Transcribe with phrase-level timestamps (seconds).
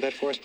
[0.00, 0.38] capture that for us?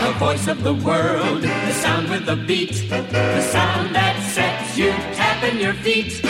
[0.00, 4.90] The voice of the world, the sound with the beat, the sound that sets you
[5.14, 6.22] tapping your feet.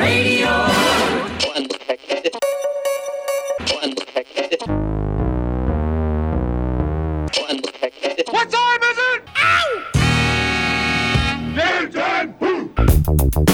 [0.00, 0.68] Radio.
[8.30, 9.22] What time is it?
[9.36, 9.90] Ow!
[11.92, 13.53] Game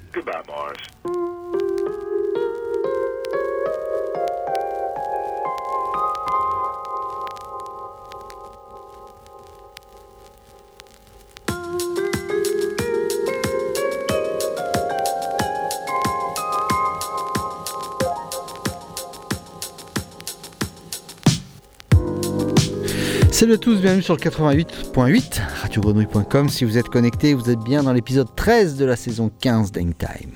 [23.41, 26.47] Salut à tous, bienvenue sur le 88.8, radiogrenouille.com.
[26.47, 30.29] Si vous êtes connecté, vous êtes bien dans l'épisode 13 de la saison 15 d'Hangtime.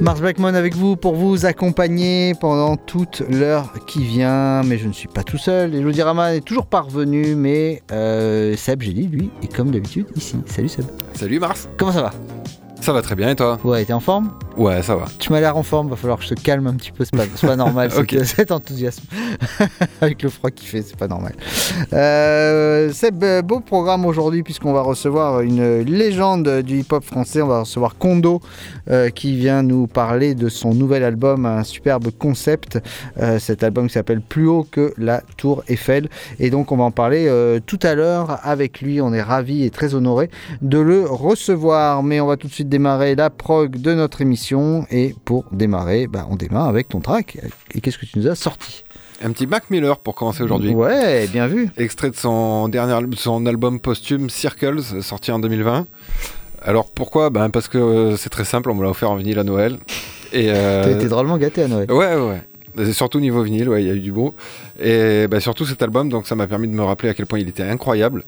[0.00, 4.62] Mars Blackmon avec vous pour vous accompagner pendant toute l'heure qui vient.
[4.62, 5.74] Mais je ne suis pas tout seul.
[5.74, 10.36] Elodie Rama est toujours parvenu, mais euh, Seb, j'ai dit, lui, est comme d'habitude ici.
[10.46, 10.84] Salut Seb.
[11.14, 11.68] Salut Mars.
[11.76, 12.12] Comment ça va?
[12.80, 13.58] Ça va très bien et toi?
[13.64, 14.30] Ouais, t'es en forme?
[14.56, 15.06] Ouais, ça va.
[15.18, 17.16] Tu m'as l'air en forme, va falloir que je te calme un petit peu, c'est
[17.16, 17.90] pas, c'est pas normal
[18.24, 19.04] cet, enthousiasme.
[20.00, 21.34] Avec le froid qu'il fait, c'est pas normal.
[21.92, 27.48] Euh, Seb, euh, beau programme aujourd'hui puisqu'on va recevoir une légende du hip-hop français, on
[27.48, 28.40] va recevoir Kondo
[28.90, 32.78] euh, qui vient nous parler de son nouvel album, un superbe concept,
[33.18, 36.08] euh, cet album qui s'appelle Plus haut que la tour Eiffel.
[36.38, 39.64] Et donc on va en parler euh, tout à l'heure avec lui, on est ravis
[39.64, 40.30] et très honorés
[40.60, 42.02] de le recevoir.
[42.02, 44.41] Mais on va tout de suite démarrer la prog de notre émission.
[44.90, 47.38] Et pour démarrer, bah, on démarre avec ton track.
[47.74, 48.84] Et qu'est-ce que tu nous as sorti?
[49.24, 50.74] Un petit Mac Miller pour commencer aujourd'hui.
[50.74, 51.68] Ouais, bien vu.
[51.76, 55.86] Extrait de son dernier son album posthume Circles, sorti en 2020.
[56.60, 57.30] Alors pourquoi?
[57.30, 59.78] Ben Parce que euh, c'est très simple, on me l'a offert en vinyle à Noël.
[60.32, 61.90] Et, euh, T'as été drôlement gâté à Noël.
[61.90, 62.42] Ouais, ouais,
[62.92, 64.34] surtout niveau vinyle, ouais, il y a eu du beau.
[64.80, 67.38] Et bah, surtout cet album, donc ça m'a permis de me rappeler à quel point
[67.38, 68.24] il était incroyable.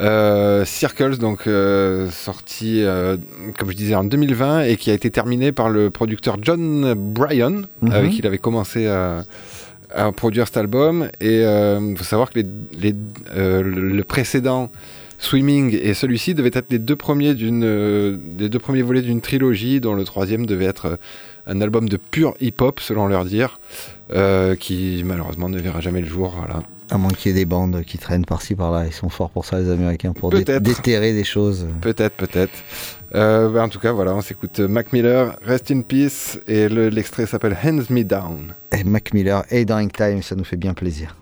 [0.00, 3.16] Euh, Circles, donc euh, sorti, euh,
[3.58, 7.66] comme je disais, en 2020 et qui a été terminé par le producteur John Bryan,
[7.82, 7.92] Mhm.
[7.92, 9.24] avec qui il avait commencé à,
[9.94, 11.08] à produire cet album.
[11.20, 12.46] Et il faut savoir que les,
[12.78, 12.94] les,
[13.34, 14.70] le précédent.
[15.18, 19.80] Swimming et celui-ci devaient être les deux premiers d'une, des deux premiers volets d'une trilogie,
[19.80, 20.98] dont le troisième devait être
[21.46, 23.58] un album de pur hip-hop, selon leur dire,
[24.12, 26.34] euh, qui malheureusement ne verra jamais le jour.
[26.36, 26.62] Voilà.
[26.90, 28.84] À moins qu'il y ait des bandes qui traînent par-ci par-là.
[28.86, 31.66] Ils sont forts pour ça, les Américains, pour dé- déterrer des choses.
[31.80, 32.52] Peut-être, peut-être.
[33.14, 36.88] Euh, bah, en tout cas, voilà, on s'écoute Mac Miller, Rest in Peace, et le-
[36.90, 38.52] l'extrait s'appelle Hands Me Down.
[38.78, 41.16] Et Mac Miller et Ink Time, ça nous fait bien plaisir.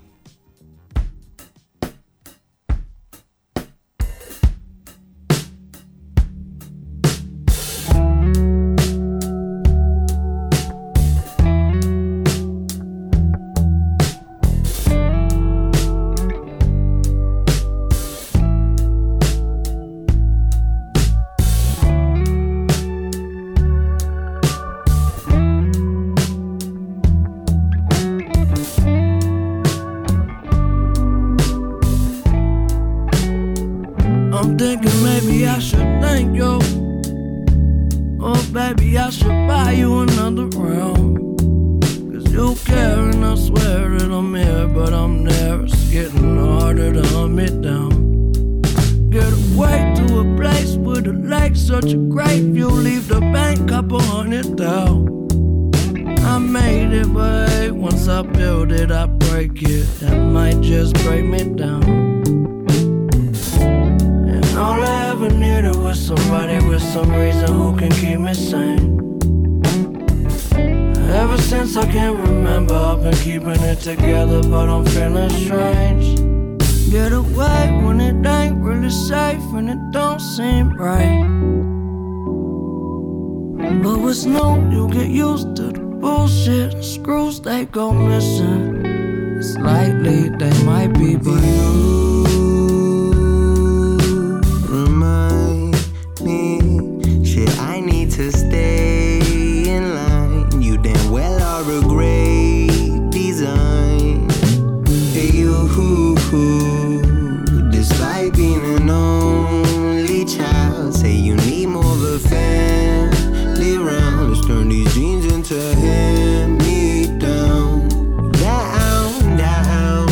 [114.50, 117.88] Turn these jeans into hand me down.
[118.32, 120.08] Down, down.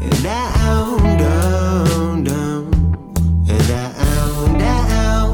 [0.00, 2.72] And down, down, down.
[3.50, 5.32] And down, down.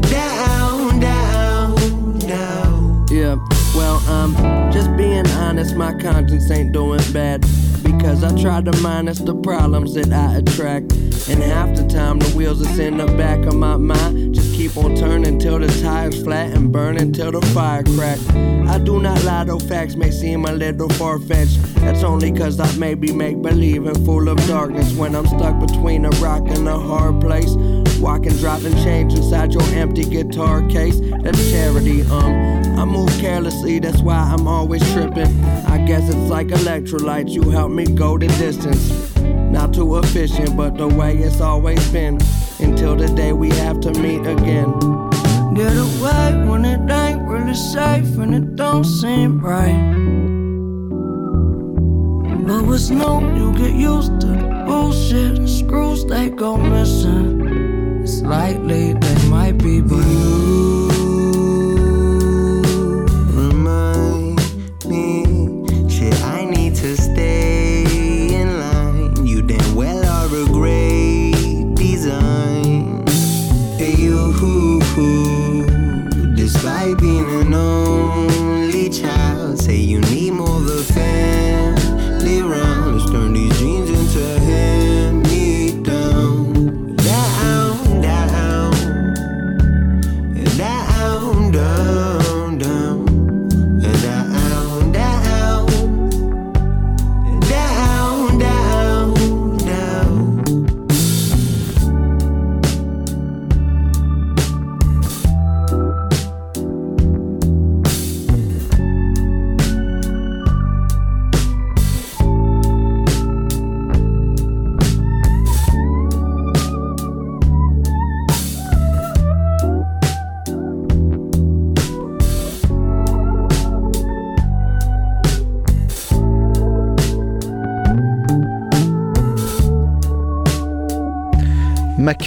[0.00, 3.06] Down, down, down.
[3.10, 3.36] Yeah,
[3.76, 7.42] well, I'm um, just being honest, my conscience ain't doing bad.
[7.82, 10.95] Because I try to minus the problems that I attract.
[16.26, 18.18] Flat and burning till the fire crack.
[18.66, 21.62] I do not lie, though facts may seem a little far fetched.
[21.76, 26.04] That's only cause I maybe make believe and full of darkness when I'm stuck between
[26.04, 27.54] a rock and a hard place.
[28.00, 30.98] Walking, dropping change inside your empty guitar case.
[31.22, 32.76] That's charity, um.
[32.76, 35.32] I move carelessly, that's why I'm always tripping.
[35.66, 39.14] I guess it's like electrolytes, you help me go the distance.
[39.52, 42.18] Not too efficient, but the way it's always been.
[42.58, 45.15] Until the day we have to meet again.
[45.56, 49.80] Get away when it ain't really safe and it don't seem right.
[52.46, 55.48] But what's new, you get used to the bullshit.
[55.48, 58.02] Screws they go missing.
[58.02, 60.75] It's likely they might be, but you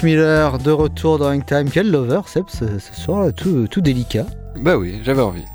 [0.04, 1.70] Miller de retour dans Hangtime.
[1.72, 4.26] Quel lover, ce, ce soir, tout, tout délicat.
[4.62, 5.46] Bah oui, j'avais envie.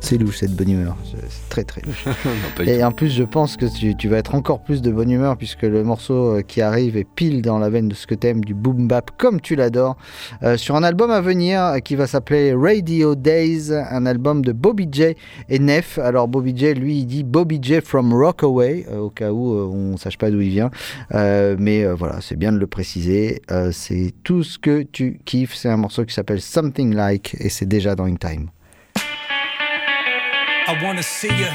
[0.00, 0.96] C'est louche cette bonne humeur.
[1.04, 2.04] C'est très très louche.
[2.24, 5.10] Non, Et en plus, je pense que tu, tu vas être encore plus de bonne
[5.10, 8.14] humeur puisque le morceau euh, qui arrive est pile dans la veine de ce que
[8.14, 9.96] t'aimes, du boom bap comme tu l'adores,
[10.42, 14.52] euh, sur un album à venir euh, qui va s'appeler Radio Days, un album de
[14.52, 15.14] Bobby J
[15.48, 15.98] et Neff.
[15.98, 19.66] Alors Bobby J, lui, il dit Bobby J from Rockaway, euh, au cas où euh,
[19.66, 20.70] on sache pas d'où il vient.
[21.10, 23.42] Mais voilà, c'est bien de le préciser.
[23.72, 25.54] C'est tout ce que tu kiffes.
[25.54, 28.48] C'est un morceau qui s'appelle Something Like et c'est déjà dans In Time.
[30.66, 31.48] I wanna see you.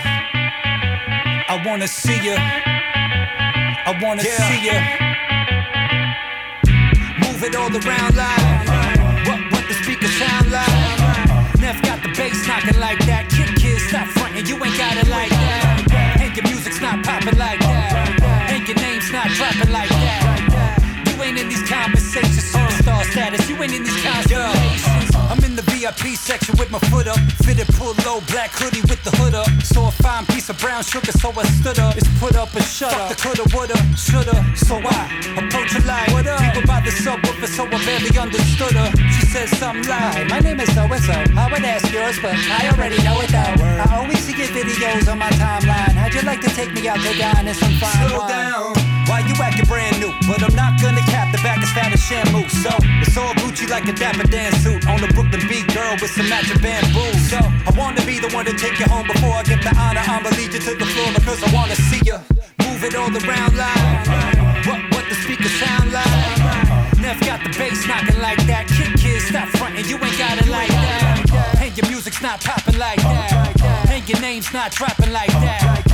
[1.49, 2.35] I wanna see you.
[2.37, 4.77] I wanna see you.
[7.17, 8.69] Move it all around like
[9.25, 11.59] what what the speakers sound like.
[11.59, 13.25] Neff got the bass knocking like that.
[13.33, 16.19] Kid kids stop fronting, you ain't got it like that.
[16.21, 18.21] And your music's not popping like that.
[18.53, 20.77] And your name's not dropping like that.
[21.09, 23.49] You ain't in these conversations, superstar status.
[23.49, 24.98] You ain't in these constellations.
[25.29, 27.19] I'm in the VIP section with my foot up.
[27.45, 29.45] Fitted pull low, black hoodie with the hood up.
[29.61, 31.95] Saw a fine piece of brown sugar, so I stood up.
[31.97, 33.09] It's put up and shut up.
[33.09, 34.33] the coulda, woulda, shoulda.
[34.57, 35.05] So I
[35.37, 36.41] approach her like, what up?
[36.41, 38.89] People by the subwoofer, so I barely understood her.
[39.13, 41.13] She said something like, my name is so and so.
[41.37, 43.85] I would ask yours, but I already know it though.
[43.85, 45.93] I always see your videos on my timeline.
[45.93, 48.29] How'd you like to take me out to dine and some fine Slow wine?
[48.33, 48.73] down.
[49.05, 50.13] Why you acting brand new?
[50.27, 52.49] But I'm not gonna cap the back as fat as Shamu.
[52.49, 56.11] So it's all Gucci like a dapper dance suit on the Brooklyn beat girl with
[56.11, 57.13] some matching bamboo.
[57.27, 60.03] So I wanna be the one to take you home before I get the honor.
[60.03, 62.17] I'ma lead you to the floor because I wanna see you
[62.63, 66.99] move it all around like what what the speakers sound like.
[66.99, 68.67] Neff got the bass knocking like that.
[68.67, 71.61] Kid kids stop fronting, you ain't got it like that.
[71.61, 73.89] And your music's not popping like that.
[73.89, 75.88] And your name's not dropping like that.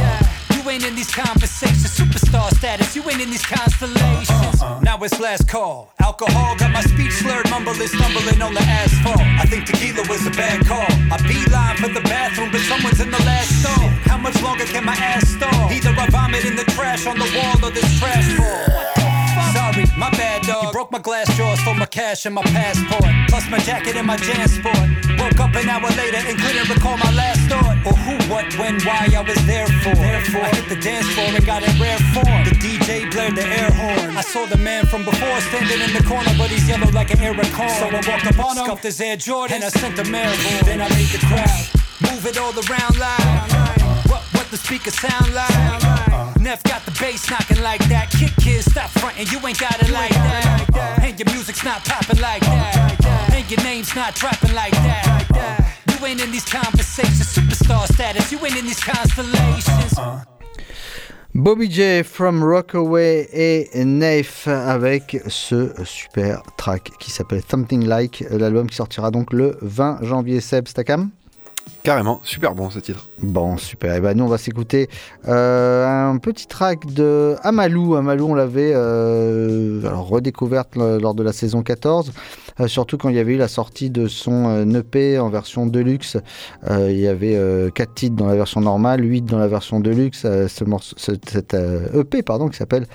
[0.65, 2.95] You ain't in these conversations, superstar status.
[2.95, 4.63] You ain't in these constellations.
[4.63, 4.79] Uh-uh.
[4.81, 5.93] Now it's last call.
[5.99, 9.21] Alcohol got my speech slurred, mumbling, stumbling on the asphalt.
[9.21, 10.89] I think tequila was a bad call.
[11.13, 13.89] I beeline for the bathroom, but someone's in the last stall.
[14.09, 15.71] How much longer can my ass stall?
[15.71, 19.14] Either I vomit in the trash on the wall or this trash fall.
[19.55, 20.63] Sorry, my bad dog.
[20.63, 23.11] You broke my glass drawers for my cash and my passport.
[23.29, 24.87] Plus my jacket and my jam sport.
[25.17, 27.77] Woke up an hour later and couldn't recall my last thought.
[27.87, 29.95] Or who, what, when, why I was there for.
[29.95, 32.43] Therefore, I hit the dance floor and got in rare form.
[32.43, 34.17] The DJ blared the air horn.
[34.17, 37.19] I saw the man from before standing in the corner, but he's yellow like an
[37.19, 37.69] Eric corn.
[37.79, 40.65] So I walked up on him, scuffed his Air Jordan, and I sent him airborne.
[40.65, 45.33] Then I made the crowd move it all around like what, what the speakers sound
[45.33, 46.14] like.
[46.45, 48.11] Neff got the bass knocking like that.
[48.11, 51.01] Kick kids, stop fronting, you ain't got it like that.
[51.01, 53.33] And your music's not popping like that.
[53.33, 55.25] And your name's not dropping like that.
[55.89, 58.31] You ain't in these conversations, superstar status.
[58.31, 59.97] You ain't in these constellations.
[61.33, 68.69] Bobby J from Rockaway et Naif avec ce super track qui s'appelle Something Like, l'album
[68.69, 70.41] qui sortira donc le 20 janvier.
[70.41, 71.09] Seb Stakam
[71.85, 73.11] Carrément, super bon ce titre.
[73.19, 73.93] Bon, super.
[73.93, 74.89] Et ben nous, on va s'écouter
[75.27, 77.93] euh, un petit track de Amalou.
[77.93, 82.11] Amalou, on l'avait euh, redécouverte lors de la saison 14,
[82.59, 86.17] euh, surtout quand il y avait eu la sortie de son EP en version deluxe.
[86.67, 87.39] Il y avait
[87.75, 90.21] 4 titres dans la version normale, 8 dans la version deluxe.
[90.21, 90.65] Ce
[90.97, 92.87] cet EP pardon, qui s'appelle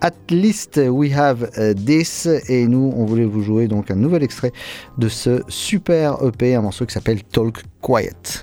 [0.00, 2.26] At Least We Have This.
[2.48, 4.52] Et nous, on voulait vous jouer donc un nouvel extrait
[4.96, 8.37] de ce super EP, un morceau qui s'appelle Talk Quiet.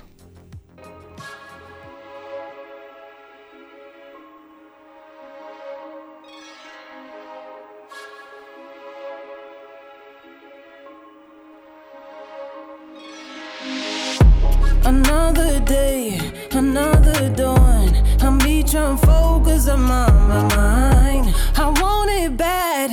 [18.94, 21.34] Focus on my, my mind.
[21.56, 22.90] I want it bad.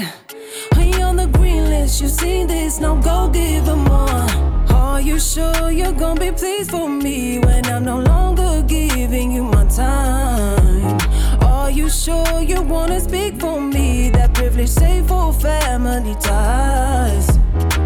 [0.75, 4.25] When you're on the green list, you see this, now go give 'em more.
[4.73, 9.43] Are you sure you're gonna be pleased for me when I'm no longer giving you
[9.43, 10.97] my time?
[11.41, 14.09] Are you sure you wanna speak for me?
[14.09, 17.27] That privilege safe for family ties.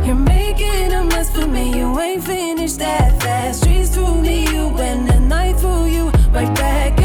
[0.05, 3.61] You're making a mess for me, you ain't finished that fast.
[3.61, 6.11] Streets through me, you and the night through you.
[6.33, 6.96] Right back,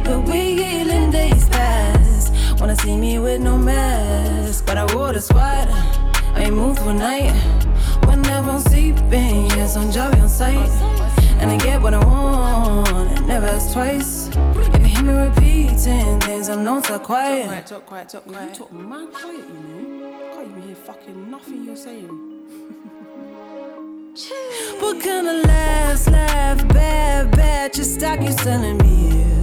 [0.00, 2.32] but we healing days past.
[2.60, 5.68] Wanna see me with no mask, but I wore the sweat.
[6.34, 7.32] I ain't moved for night.
[8.06, 10.70] Whenever I'm sleeping, yes, I'm jolly on sight.
[11.40, 14.28] And I get what I want, and never ask twice.
[14.74, 17.66] If you hear me repeating things, I know it's not quiet.
[17.66, 18.24] Talk quiet, talk quiet.
[18.24, 18.48] talk quiet.
[18.50, 20.32] You talk mad quiet, you know.
[20.34, 22.34] Can't even hear fucking nothing you're saying.
[24.80, 29.37] What kind of laughs, laugh, bad, bad, just stop you selling me.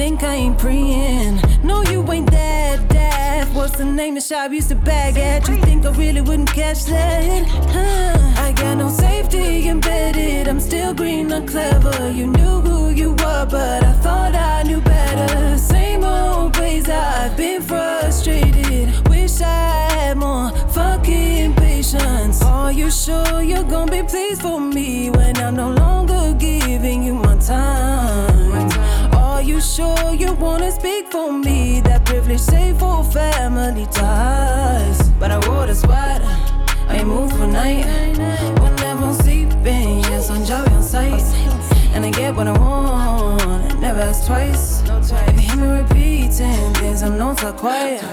[0.00, 1.42] Think I ain't praying.
[1.62, 3.48] No, you ain't that, that.
[3.48, 5.46] What's the name the shop used to bag at?
[5.46, 7.44] You think I really wouldn't catch that?
[7.46, 8.42] Huh.
[8.42, 10.48] I got no safety embedded.
[10.48, 12.10] I'm still green, not clever.
[12.12, 15.58] You knew who you were, but I thought I knew better.
[15.58, 19.06] Same old ways I've been frustrated.
[19.10, 22.42] Wish I had more fucking patience.
[22.42, 27.12] Are you sure you're gonna be pleased for me when I'm no longer giving you
[27.16, 28.70] my time?
[29.40, 31.80] Are you sure you wanna speak for me?
[31.80, 35.08] That privilege safe for family ties.
[35.18, 36.20] But I wore the sweat,
[36.86, 37.86] I ain't moved for night.
[38.60, 41.22] Whenever I'm sleeping, yes, I'm jolly on sight.
[41.94, 44.82] And I get what I want, and never ask twice.
[45.26, 48.04] If you hear me repeating things, I'm not so quiet.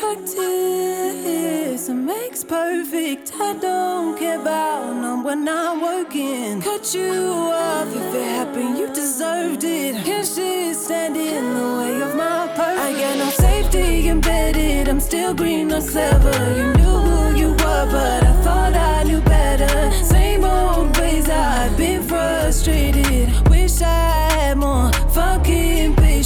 [0.00, 3.32] Practice makes perfect.
[3.34, 6.62] I don't care about none when I'm working.
[6.62, 7.12] Cut you
[7.52, 10.02] off if it happened, you deserved it.
[10.06, 12.80] Can't shit stand in the way of my purpose.
[12.80, 14.88] I got no safety embedded.
[14.88, 16.32] I'm still green, not clever.
[16.56, 18.19] You knew who you were, but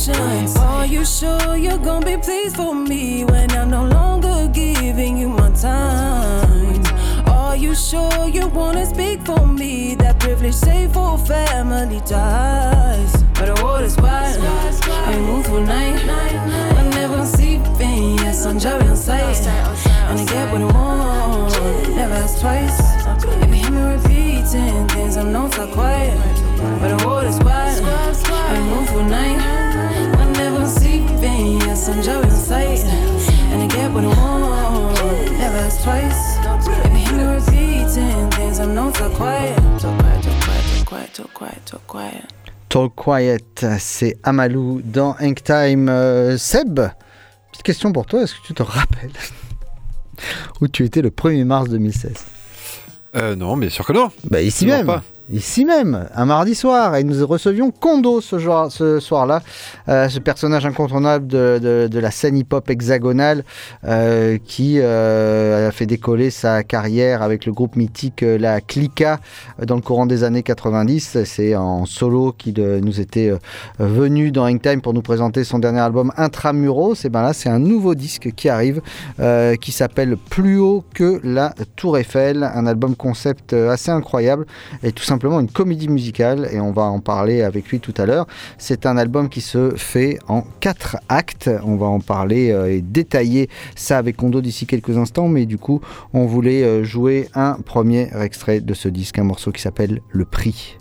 [0.06, 0.56] patience.
[0.56, 5.28] Are you sure you're gonna be pleased for me when I'm no longer giving you
[5.28, 6.82] my time?
[7.26, 9.94] Are you sure you wanna speak for me?
[9.96, 13.22] That privilege safe for family ties.
[13.34, 16.00] But the water's wide, I move for night.
[16.76, 19.46] Whenever I'm sleeping, yes, I'm jolly on sight.
[20.08, 22.78] And I get what I want, never ask twice.
[23.42, 26.18] If you hear me repeating things, I'm not so quiet.
[26.80, 29.83] But the water's wide, I move for night.
[30.44, 32.84] Whenever I'm sleeping, yes, I'm jolly on sight.
[33.50, 36.36] And I get what I want, never ask twice.
[36.84, 39.56] If you hear me repeating things, I'm not so quiet.
[39.80, 42.24] Talk quiet, talk quiet, talk quiet, talk quiet, talk quiet.
[42.68, 45.88] Talk Quiet, c'est Amalou dans Ink Time.
[45.88, 46.78] Euh, Seb,
[47.50, 49.12] petite question pour toi, est-ce que tu te rappelles
[50.60, 52.12] où tu étais le 1er mars 2016
[53.16, 54.10] Euh, non, bien sûr que non.
[54.24, 54.86] Bah ici Toujours même.
[54.86, 55.02] pas.
[55.32, 59.40] Ici même, un mardi soir, et nous recevions Kondo ce, soir-là,
[59.88, 63.42] euh, ce personnage incontournable de, la scène hip-hop hexagonale
[63.86, 69.18] euh, qui euh, a fait décoller sa carrière avec le groupe mythique La Clica
[69.62, 71.24] dans le courant des années 90.
[71.24, 73.32] C'est en solo qu'il nous était
[73.78, 77.02] venu dans Hangtime pour nous présenter son dernier album Intramuros.
[77.02, 78.82] Et ben là, c'est un nouveau disque qui arrive
[79.60, 84.44] qui s'appelle Plus haut que la Tour Eiffel, un album concept assez incroyable
[84.82, 87.94] et tout simplement simplement une comédie musicale et on va en parler avec lui tout
[87.98, 88.26] à l'heure.
[88.58, 91.48] C'est un album qui se fait en quatre actes.
[91.64, 95.56] On va en parler euh, et détailler ça avec Kondo d'ici quelques instants, mais du
[95.56, 95.80] coup,
[96.12, 100.24] on voulait euh, jouer un premier extrait de ce disque, un morceau qui s'appelle Le
[100.24, 100.78] Prix.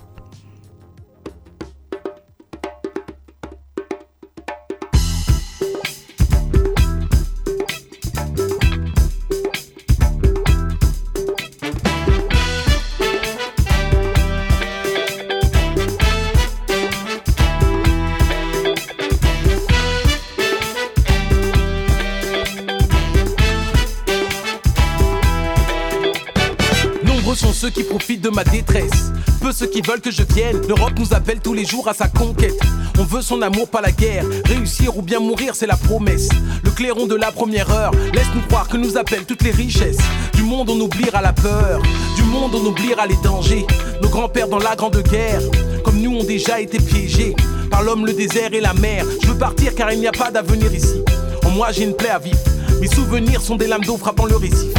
[27.36, 29.12] Sont ceux qui profitent de ma détresse.
[29.42, 30.62] Peu ceux qui veulent que je vienne.
[30.68, 32.58] L'Europe nous appelle tous les jours à sa conquête.
[32.98, 34.24] On veut son amour, pas la guerre.
[34.46, 36.30] Réussir ou bien mourir, c'est la promesse.
[36.64, 39.98] Le clairon de la première heure laisse-nous croire que nous appellent toutes les richesses.
[40.36, 41.82] Du monde, on oubliera la peur.
[42.16, 43.66] Du monde, on oubliera les dangers.
[44.02, 45.42] Nos grands-pères dans la grande guerre,
[45.84, 47.36] comme nous, ont déjà été piégés
[47.70, 49.06] par l'homme, le désert et la mer.
[49.22, 51.04] Je veux partir car il n'y a pas d'avenir ici.
[51.44, 52.40] En moi, j'ai une plaie à vivre.
[52.80, 54.72] Mes souvenirs sont des lames d'eau frappant le récif.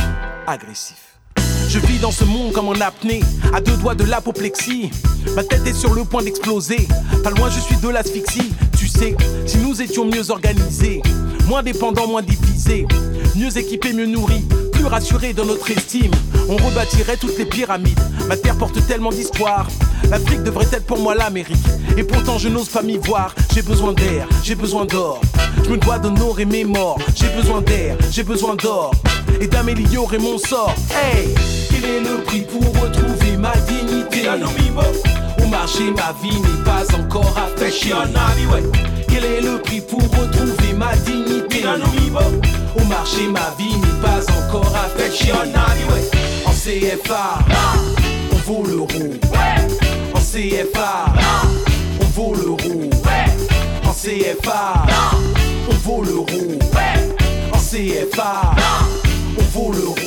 [0.46, 1.03] Agressif.
[1.74, 3.18] Je vis dans ce monde comme en apnée,
[3.52, 4.92] à deux doigts de l'apoplexie.
[5.34, 6.86] Ma tête est sur le point d'exploser.
[7.24, 8.52] Pas loin, je suis de l'asphyxie.
[8.78, 11.02] Tu sais, si nous étions mieux organisés,
[11.48, 12.86] moins dépendants, moins divisés,
[13.34, 14.46] mieux équipés, mieux nourris,
[14.84, 16.10] plus rassurés dans notre estime,
[16.46, 17.98] on rebâtirait toutes les pyramides.
[18.28, 19.66] Ma terre porte tellement d'histoire.
[20.10, 21.64] L'Afrique devrait être pour moi l'Amérique.
[21.96, 23.34] Et pourtant, je n'ose pas m'y voir.
[23.54, 25.22] J'ai besoin d'air, j'ai besoin d'or.
[25.64, 26.98] Je me dois d'honorer mes morts.
[27.14, 28.92] J'ai besoin d'air, j'ai besoin d'or.
[29.40, 30.74] Et d'améliorer mon sort.
[30.90, 31.34] Hey!
[31.70, 34.28] Quel est le prix pour retrouver ma dignité?
[35.42, 37.94] Au marché, ma vie n'est pas encore affichée.
[39.14, 41.62] Quel est le prix pour retrouver ma dignité?
[42.74, 45.30] Au marché, ma vie n'est pas encore affichée.
[46.44, 47.38] En CFA,
[48.32, 48.88] on vaut l'euro.
[50.12, 51.12] En CFA,
[52.00, 52.90] on vaut l'euro.
[53.84, 54.82] En CFA,
[55.70, 56.58] on vaut l'euro.
[57.52, 58.56] En CFA,
[59.38, 60.03] on vaut l'euro.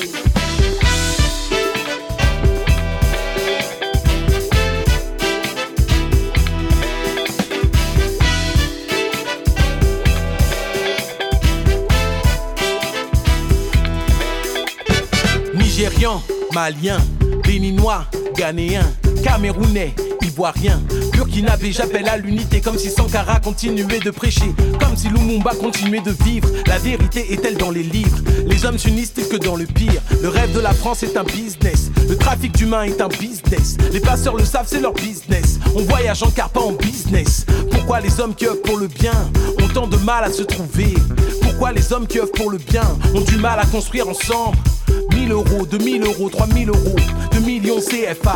[15.77, 16.23] Nigérian,
[16.55, 16.97] Malien,
[17.43, 18.81] Béninois, Ghanéen,
[19.23, 20.81] Camerounais, Ivoirien,
[21.13, 26.15] Burkinabé, j'appelle à l'unité comme si Sankara continuait de prêcher, comme si Lumumba continuait de
[26.23, 26.49] vivre.
[26.65, 28.17] La vérité est-elle dans les livres?
[28.47, 30.01] Les hommes s'unissent-ils que dans le pire?
[30.23, 33.77] Le rêve de la France est un business, le trafic d'humains est un business.
[33.93, 35.59] Les passeurs le savent, c'est leur business.
[35.75, 37.45] On voyage en car pas en business.
[37.69, 39.13] Pourquoi les hommes qui œuvrent pour le bien
[39.61, 40.95] ont tant de mal à se trouver?
[41.43, 44.57] Pourquoi les hommes qui œuvrent pour le bien ont du mal à construire ensemble?
[45.17, 46.95] 1000 euros, 2000 euros, 3000 euros,
[47.32, 48.36] 2 millions CFA,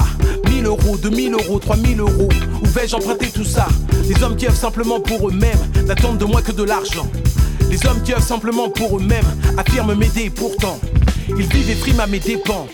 [0.49, 2.29] 1000 euros, 2000 euros, 3000 euros.
[2.61, 3.67] Où vais-je emprunter tout ça?
[4.09, 7.07] Les hommes qui œuvrent simplement pour eux-mêmes n'attendent de moi que de l'argent.
[7.69, 9.25] Les hommes qui œuvrent simplement pour eux-mêmes
[9.57, 10.79] affirment m'aider pourtant.
[11.29, 12.65] Ils vivent et priment à mes dépens.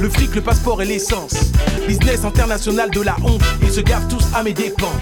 [0.00, 1.34] Le fric, le passeport et l'essence.
[1.86, 4.92] Business international de la honte, ils se gavent tous à mes dépens.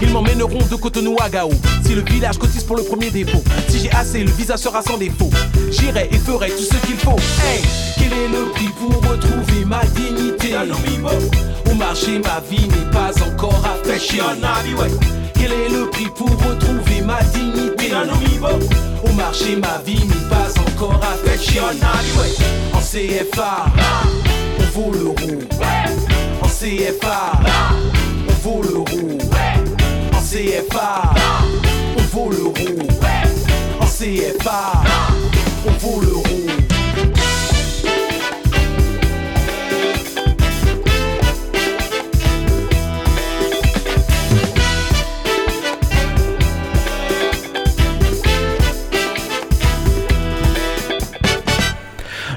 [0.00, 1.50] Ils m'emmèneront de Cotonou à Gao.
[1.84, 4.96] Si le village cotise pour le premier dépôt, si j'ai assez, le visa sera sans
[4.96, 5.30] défaut.
[5.70, 7.18] J'irai et ferai tout ce qu'il faut.
[7.44, 7.62] Hey,
[7.96, 10.54] quel est le prix pour retrouver ma dignité?
[11.70, 14.22] Au marché, ma vie n'est pas encore affichée.
[15.34, 17.90] Quel est le prix pour retrouver ma dignité?
[19.02, 21.60] Au marché, ma vie n'est pas encore affichée.
[22.72, 23.66] En CFA,
[24.58, 25.14] on vaut l'euro.
[26.42, 27.32] En CFA,
[28.28, 29.18] on vaut l'euro.
[30.12, 31.14] En CFA,
[31.96, 32.52] on vaut l'euro.
[33.80, 35.13] En CFA,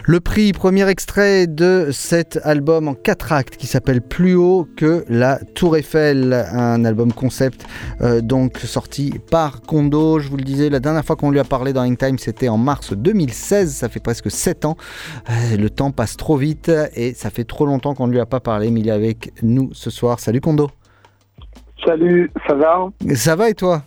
[0.10, 5.04] Le prix, premier extrait de cet album en quatre actes qui s'appelle Plus haut que
[5.10, 7.68] la Tour Eiffel, un album concept
[8.00, 10.20] euh, donc sorti par Kondo.
[10.20, 12.58] Je vous le disais, la dernière fois qu'on lui a parlé dans Time, c'était en
[12.58, 14.78] mars 2016, ça fait presque 7 ans.
[15.30, 18.26] Euh, le temps passe trop vite et ça fait trop longtemps qu'on ne lui a
[18.26, 20.22] pas parlé, mais il est avec nous ce soir.
[20.22, 20.70] Salut Kondo.
[21.86, 22.88] Salut, ça va?
[23.14, 23.84] Ça va et toi?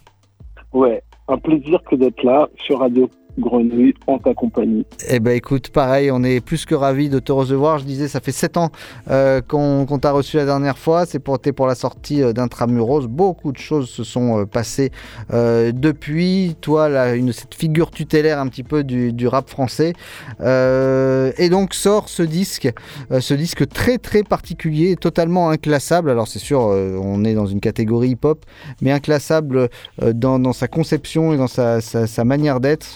[0.75, 3.09] Ouais, un plaisir que d'être là sur Radio.
[3.41, 4.87] Grenouille en ta compagnie.
[5.09, 7.79] Eh ben écoute, pareil, on est plus que ravis de te recevoir.
[7.79, 8.71] Je disais, ça fait 7 ans
[9.11, 11.07] euh, qu'on t'a reçu la dernière fois.
[11.07, 13.07] C'est pour, pour la sortie euh, d'Intramuros.
[13.07, 14.91] Beaucoup de choses se sont euh, passées
[15.31, 16.57] depuis.
[16.61, 19.93] Toi, là, une, cette figure tutélaire un petit peu du, rap français.
[20.41, 22.71] Et donc sort ce disque,
[23.11, 26.11] ce disque très très particulier, totalement inclassable.
[26.11, 28.45] Alors c'est sûr, on est dans une catégorie hip-hop,
[28.83, 29.69] mais inclassable
[30.15, 32.87] dans, sa conception et dans sa, manière d'être.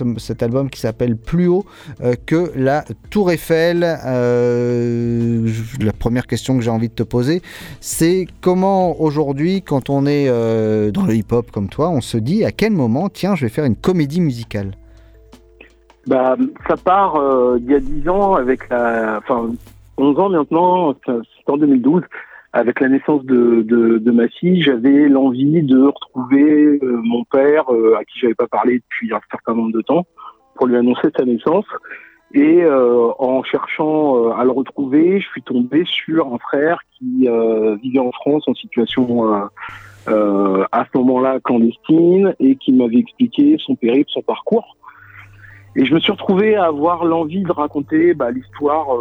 [0.42, 1.64] Album qui s'appelle Plus haut
[2.02, 3.84] euh, que la Tour Eiffel.
[4.06, 5.48] Euh,
[5.80, 7.42] la première question que j'ai envie de te poser,
[7.80, 12.44] c'est comment aujourd'hui, quand on est euh, dans le hip-hop comme toi, on se dit
[12.44, 14.72] à quel moment, tiens, je vais faire une comédie musicale?
[16.06, 16.36] Bah,
[16.68, 19.50] ça part euh, il y a 10 ans avec la, enfin
[19.96, 22.02] 11 ans maintenant, c'est en 2012,
[22.54, 27.64] avec la naissance de, de, de ma fille, j'avais l'envie de retrouver euh, mon père
[27.72, 30.06] euh, à qui j'avais pas parlé depuis un certain nombre de temps
[30.54, 31.64] pour lui annoncer sa naissance.
[32.32, 37.26] Et euh, en cherchant euh, à le retrouver, je suis tombé sur un frère qui
[37.82, 39.34] vivait en France en situation
[40.06, 44.76] à ce moment-là clandestine et qui m'avait expliqué son périple, son parcours.
[45.74, 48.96] Et je me suis retrouvé à avoir l'envie de raconter bah, l'histoire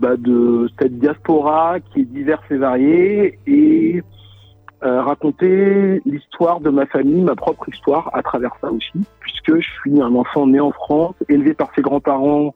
[0.00, 4.02] bah, de cette diaspora qui est diverse et variée et
[4.84, 9.68] euh, raconter l'histoire de ma famille, ma propre histoire à travers ça aussi, puisque je
[9.80, 12.54] suis un enfant né en France, élevé par ses grands-parents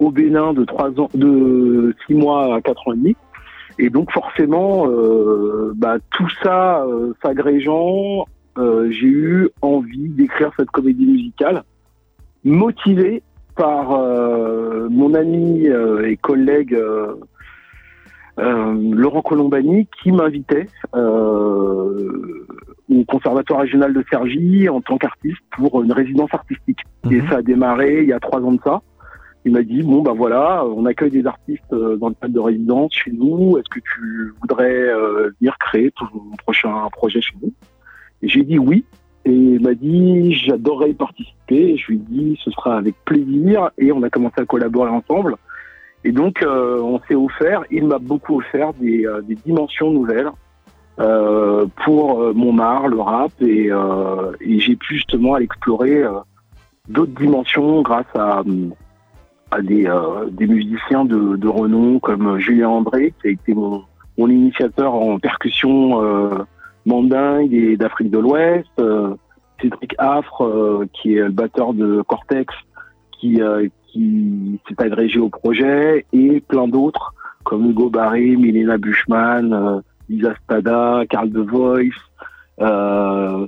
[0.00, 3.16] au Bénin de trois ans, de six mois à quatre ans et demi.
[3.78, 8.24] Et donc forcément, euh, bah, tout ça euh, s'agrégeant,
[8.58, 11.62] euh, j'ai eu envie d'écrire cette comédie musicale,
[12.44, 13.22] motivé
[13.60, 17.14] par euh, mon ami euh, et collègue euh,
[18.38, 21.94] Laurent Colombani qui m'invitait au
[23.06, 26.80] Conservatoire régional de Cergy en tant qu'artiste pour une résidence artistique.
[27.10, 28.80] Et ça a démarré il y a trois ans de ça.
[29.44, 32.94] Il m'a dit bon bah voilà, on accueille des artistes dans le cadre de résidence
[32.94, 33.58] chez nous.
[33.58, 34.88] Est-ce que tu voudrais
[35.38, 36.06] venir créer ton
[36.38, 37.52] prochain projet chez nous?
[38.22, 38.86] Et j'ai dit oui.
[39.30, 41.76] Et il m'a dit j'adorerais y participer.
[41.76, 43.70] Je lui ai dit ce sera avec plaisir.
[43.78, 45.36] Et on a commencé à collaborer ensemble.
[46.02, 47.62] Et donc euh, on s'est offert.
[47.70, 50.30] Il m'a beaucoup offert des, euh, dimensions nouvelles
[50.98, 53.70] euh, pour mon art, le rap, et,
[54.58, 56.02] j'ai pu justement explorer
[56.88, 58.42] d'autres dimensions grâce à,
[59.62, 63.84] des, musiciens de, renom comme Julien André, qui a été mon,
[64.18, 66.00] mon initiateur en percussion
[66.86, 69.14] mandingue et d'Afrique de l'Ouest, euh,
[69.60, 72.54] Cédric Affre, euh, qui est le batteur de Cortex,
[73.18, 77.12] qui, euh, qui s'est agrégé au projet, et plein d'autres
[77.44, 81.90] comme Hugo Barré, Milena Buchmann, euh, Lisa Spada, Carl De Voice,
[82.60, 83.46] euh,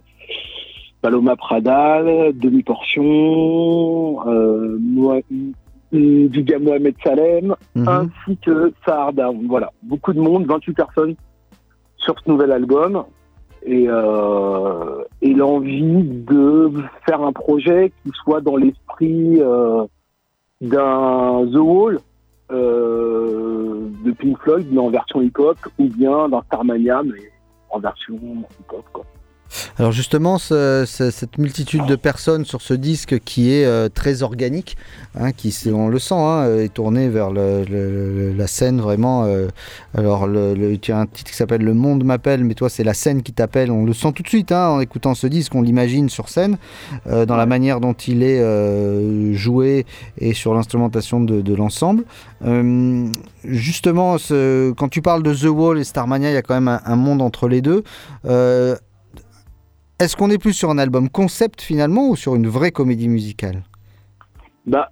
[1.01, 5.53] Paloma Pradal, Demi-Portion, euh, Moi- mm,
[5.93, 7.55] Viga Mohamed Salem,
[7.87, 9.45] ainsi que Sahar Daoud.
[9.47, 11.15] Voilà, beaucoup de monde, 28 personnes
[11.99, 13.05] sur ce nouvel album.
[13.65, 16.71] Et, euh, et l'envie de
[17.07, 19.85] faire un projet qui soit dans l'esprit euh,
[20.61, 22.01] d'un The Wall
[22.51, 27.31] euh, de Pink Floyd, mais en version hip-hop, ou bien d'un Starmania, mais
[27.71, 29.07] en version hip-hop.
[29.79, 34.23] Alors justement, ce- ce- cette multitude de personnes sur ce disque qui est euh, très
[34.23, 34.77] organique,
[35.19, 37.91] hein, qui on le sent, hein, est tourné vers le- le-
[38.31, 39.25] le- la scène vraiment.
[39.25, 39.49] euh,
[39.97, 42.95] alors le, tu as un titre qui s'appelle Le Monde m'appelle, mais toi c'est la
[42.95, 43.71] scène qui t'appelle.
[43.71, 46.57] On le sent tout de suite hein, en écoutant ce disque, on l'imagine sur scène,
[47.07, 49.87] euh, dans la manière dont il est euh, joué
[50.19, 52.05] et sur l'instrumentation de, de l'ensemble.
[52.45, 53.07] Euh,
[53.45, 56.69] justement, ce- quand tu parles de The Wall et Starmania, il y a quand même
[56.69, 57.83] un, un monde entre les deux.
[60.03, 63.09] Euh, est-ce qu'on est plus sur un album concept finalement ou sur une vraie comédie
[63.09, 63.63] musicale?
[64.67, 64.91] Bah,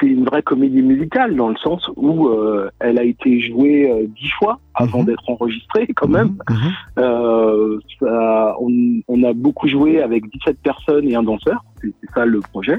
[0.00, 4.06] c'est une vraie comédie musicale dans le sens où euh, elle a été jouée euh,
[4.20, 6.36] dix fois avant d'être enregistrée quand même.
[6.98, 8.70] Euh, ça- on,
[9.08, 12.78] on a beaucoup joué avec 17 personnes et un danseur, c'est ça le projet.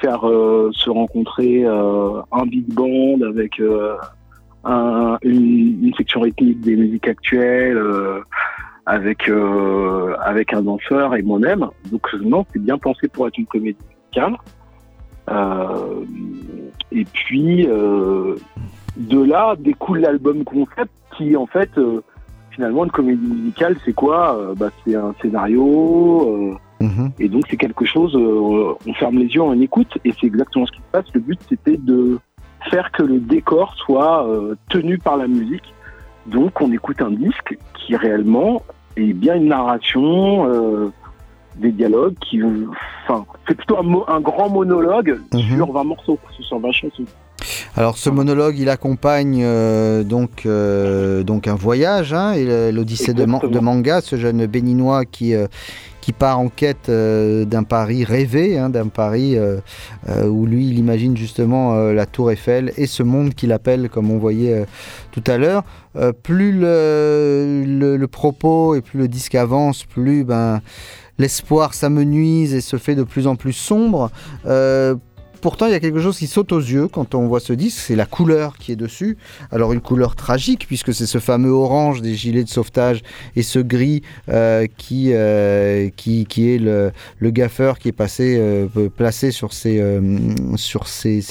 [0.00, 3.96] Faire euh, se rencontrer euh, un big band avec euh,
[4.64, 8.20] un- une, une section rythmique des musiques actuelles, euh,
[8.88, 11.68] avec euh, avec un danseur et moi-même.
[11.92, 14.36] Donc non, c'est bien pensé pour être une comédie musicale.
[15.30, 16.04] Euh,
[16.90, 18.36] et puis euh,
[18.96, 21.70] de là découle l'album concept qui en fait
[22.50, 24.54] finalement une comédie musicale c'est quoi?
[24.56, 29.60] Bah, C'est un scénario euh, et donc c'est quelque chose on ferme les yeux on
[29.60, 31.04] écoute et c'est exactement ce qui se passe.
[31.12, 32.18] Le but c'était de
[32.70, 34.26] faire que le décor soit
[34.70, 35.74] tenu par la musique.
[36.24, 38.62] Donc on écoute un disque qui réellement
[38.96, 40.90] est bien une narration euh,
[41.56, 42.40] des dialogues qui,
[43.08, 45.20] enfin, c'est plutôt un, mo- un grand monologue
[45.56, 47.04] sur 20 morceaux, sur 20 chansons.
[47.76, 53.24] Alors ce monologue, il accompagne euh, donc, euh, donc un voyage, hein, et, l'Odyssée de,
[53.24, 55.46] Man- de Manga, ce jeune béninois qui, euh,
[56.12, 59.58] part en quête euh, d'un Paris rêvé, hein, d'un Paris euh,
[60.08, 64.10] euh, où lui, il imagine justement la Tour Eiffel et ce monde qu'il appelle, comme
[64.10, 64.66] on voyait
[65.12, 65.64] tout à l'heure.
[66.22, 70.60] Plus le, le- le propos et plus le disque avance, plus ben,
[71.18, 74.10] l'espoir s'amenuise et se fait de plus en plus sombre.
[75.40, 77.78] Pourtant, il y a quelque chose qui saute aux yeux quand on voit ce disque,
[77.78, 79.16] c'est la couleur qui est dessus.
[79.52, 83.02] Alors une couleur tragique puisque c'est ce fameux orange des gilets de sauvetage
[83.36, 86.92] et ce gris euh, qui, euh, qui, est le,
[87.30, 89.78] gaffeur qui est passé, euh, placé sur, ces,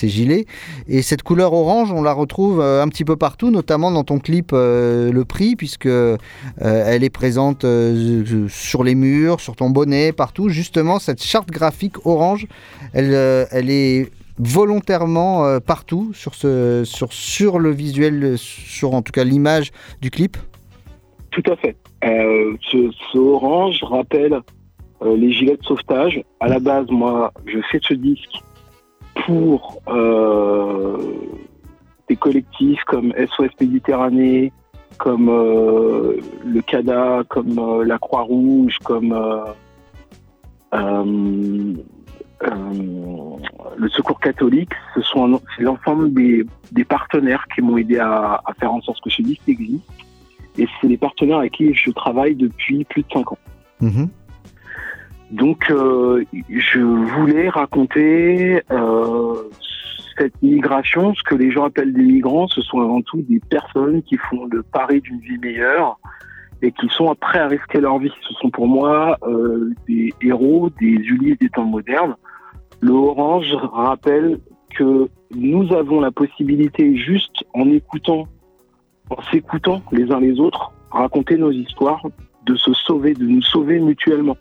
[0.03, 0.45] gilets.
[0.87, 4.51] Et cette couleur orange, on la retrouve un petit peu partout, notamment dans ton clip
[4.53, 5.89] Le Prix, puisque
[6.59, 7.65] elle est présente
[8.47, 10.49] sur les murs, sur ton bonnet, partout.
[10.49, 12.47] Justement, cette charte graphique orange,
[12.93, 13.96] elle est
[14.39, 19.71] volontairement euh, partout sur, ce, sur, sur le visuel, sur en tout cas l'image
[20.01, 20.37] du clip?
[21.31, 21.75] Tout à fait.
[22.03, 24.39] Euh, ce, orange rappelle
[25.01, 26.23] euh, les gilets de sauvetage.
[26.39, 28.41] À la base, moi, je fais ce disque
[29.25, 30.97] pour euh,
[32.07, 34.51] des collectifs comme SOS Méditerranée,
[34.97, 39.45] comme euh, le CADA, comme euh, la Croix-Rouge, comme euh,
[40.73, 41.73] euh, euh,
[42.41, 44.71] le Secours catholique.
[44.95, 49.09] Ce sont l'ensemble des, des partenaires qui m'ont aidé à, à faire en sorte que
[49.09, 49.89] ce disque existe.
[50.57, 53.37] Et c'est les partenaires avec qui je travaille depuis plus de 5 ans.
[55.31, 59.35] Donc, euh, je voulais raconter euh,
[60.17, 61.13] cette migration.
[61.13, 64.45] Ce que les gens appellent des migrants, ce sont avant tout des personnes qui font
[64.45, 65.99] le pari d'une vie meilleure
[66.61, 68.11] et qui sont prêts à risquer leur vie.
[68.27, 72.15] Ce sont pour moi euh, des héros, des Ulysses des temps modernes.
[72.81, 74.39] Le orange rappelle
[74.75, 78.27] que nous avons la possibilité, juste en écoutant,
[79.09, 82.03] en s'écoutant les uns les autres, raconter nos histoires,
[82.45, 84.37] de se sauver, de nous sauver mutuellement.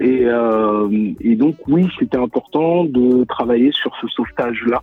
[0.00, 4.82] Et, euh, et donc oui, c'était important de travailler sur ce sauvetage-là,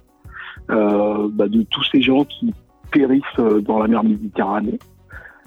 [0.70, 2.54] euh, bah, de tous ces gens qui
[2.92, 4.80] périssent euh, dans la mer Méditerranée,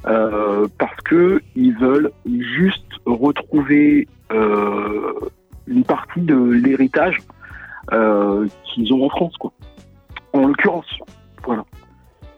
[0.07, 5.13] euh, parce que ils veulent juste retrouver euh,
[5.73, 7.19] une partie de l'héritage
[7.93, 9.53] euh, qu'ils ont en France, quoi.
[10.33, 10.87] En l'occurrence,
[11.45, 11.65] voilà.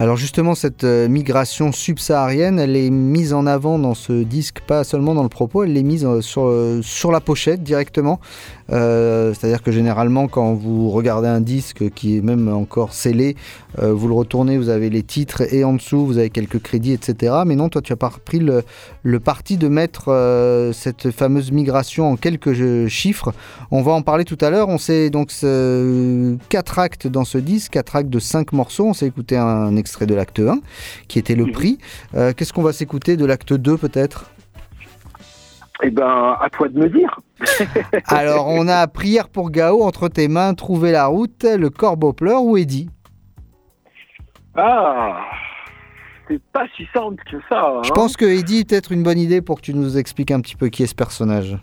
[0.01, 4.83] Alors justement, cette euh, migration subsaharienne, elle est mise en avant dans ce disque, pas
[4.83, 8.20] seulement dans le propos, elle est mise euh, sur, sur la pochette directement.
[8.72, 13.37] Euh, C'est-à-dire que généralement, quand vous regardez un disque qui est même encore scellé,
[13.83, 16.92] euh, vous le retournez, vous avez les titres et en dessous, vous avez quelques crédits,
[16.92, 17.35] etc.
[17.46, 18.62] Mais non, toi, tu as pas pris le,
[19.03, 22.55] le parti de mettre euh, cette fameuse migration en quelques
[22.88, 23.33] chiffres.
[23.70, 24.68] On va en parler tout à l'heure.
[24.68, 28.87] On s'est donc ce- quatre actes dans ce disque, quatre actes de cinq morceaux.
[28.87, 30.61] On s'est écouté un extrait de l'acte 1,
[31.09, 31.79] qui était le prix.
[32.14, 34.31] Euh, Qu'est-ce qu'on va s'écouter de l'acte 2 peut-être?
[35.82, 37.20] Eh ben, à toi de me dire.
[38.06, 42.42] Alors, on a Prière pour Gao, Entre tes mains, Trouver la route, Le corbeau pleure
[42.44, 42.88] ou Eddie?
[44.56, 45.20] Ah,
[46.28, 47.60] c'est pas si simple que ça.
[47.78, 47.82] hein.
[47.84, 50.40] Je pense que Eddie est peut-être une bonne idée pour que tu nous expliques un
[50.40, 51.58] petit peu qui est ce personnage.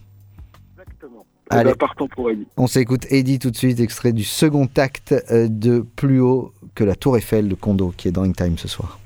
[1.53, 2.47] Eh ben, Allez, partons pour Eddie.
[2.57, 6.83] on s'écoute Eddie tout de suite, extrait du second acte euh, de Plus haut que
[6.83, 8.99] la Tour Eiffel de Kondo, qui est dans In Time ce soir.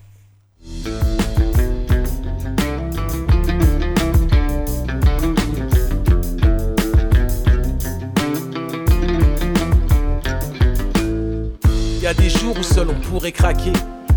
[13.31, 13.73] Craquer.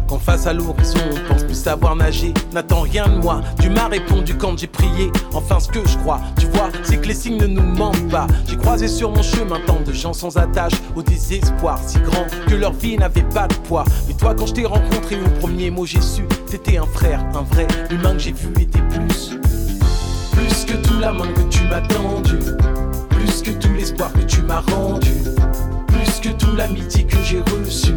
[0.08, 2.32] Quand face à l'horizon, on pense plus savoir nager.
[2.54, 5.12] N'attends rien de moi, tu m'as répondu quand j'ai prié.
[5.34, 8.26] Enfin, ce que je crois, tu vois, c'est que les signes ne nous mentent pas.
[8.48, 12.54] J'ai croisé sur mon chemin tant de gens sans attache, au désespoir si grand que
[12.54, 13.84] leur vie n'avait pas de poids.
[14.06, 17.42] Mais toi, quand je t'ai rencontré, au premier mot j'ai su, t'étais un frère, un
[17.42, 19.32] vrai humain que j'ai vu était plus.
[20.32, 22.38] Plus que tout la main que tu m'as tendue,
[23.10, 25.12] plus que tout l'espoir que tu m'as rendu,
[25.88, 27.94] plus que tout l'amitié que j'ai reçue,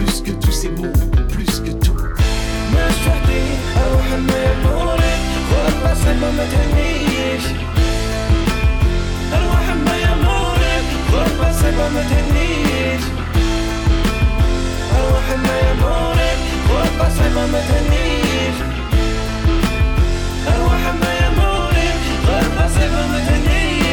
[0.00, 0.92] plus que tous ces mots,
[1.28, 1.96] plus que tout.
[2.72, 3.44] مشتاقي
[3.82, 7.44] أروح ميمونك والبس ما متهنيش
[9.34, 13.02] أروح ميمونك والبس ما متهنيش
[14.98, 16.38] أروح ميمونك
[16.70, 18.56] والبس ما متهنيش
[20.54, 23.39] أروح ميمونك والبس ما متهنيش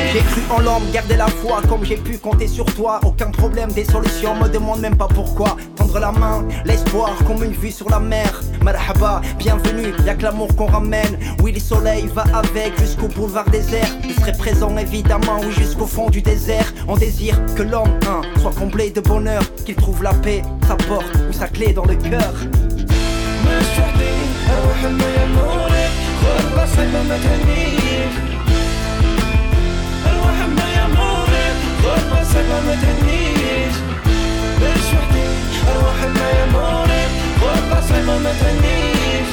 [0.07, 3.01] ما تهنيش cru en l'homme, garder la foi comme j'ai pu compter sur toi.
[3.05, 5.57] Aucun problème, des solutions, me demande même pas pourquoi.
[5.77, 8.31] Tendre la main, l'espoir comme une vue sur la mer.
[8.62, 11.14] Marhaba, bienvenue, y'a que l'amour qu'on ramène.
[11.42, 13.90] Oui, le soleil va avec jusqu'au boulevard désert.
[14.09, 16.68] Il serait présent évidemment, oui, jusqu'au fond du désert.
[16.88, 21.14] On désire que l'homme, hein, soit comblé de bonheur, qu'il trouve la paix, sa porte
[21.29, 22.35] ou sa clé dans le cœur.
[23.47, 24.14] مش وحدي
[24.53, 25.92] اروح ما يمورك
[26.23, 27.86] غربة صعبة ما تهنيش
[32.34, 33.76] سلمى ما تهنيش
[34.62, 35.26] ليش وحدي؟
[35.72, 37.04] أروح لنا يا موري
[37.42, 39.30] غربة سلمى ما تهنيش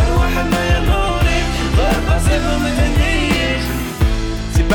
[0.00, 0.64] أروح لنا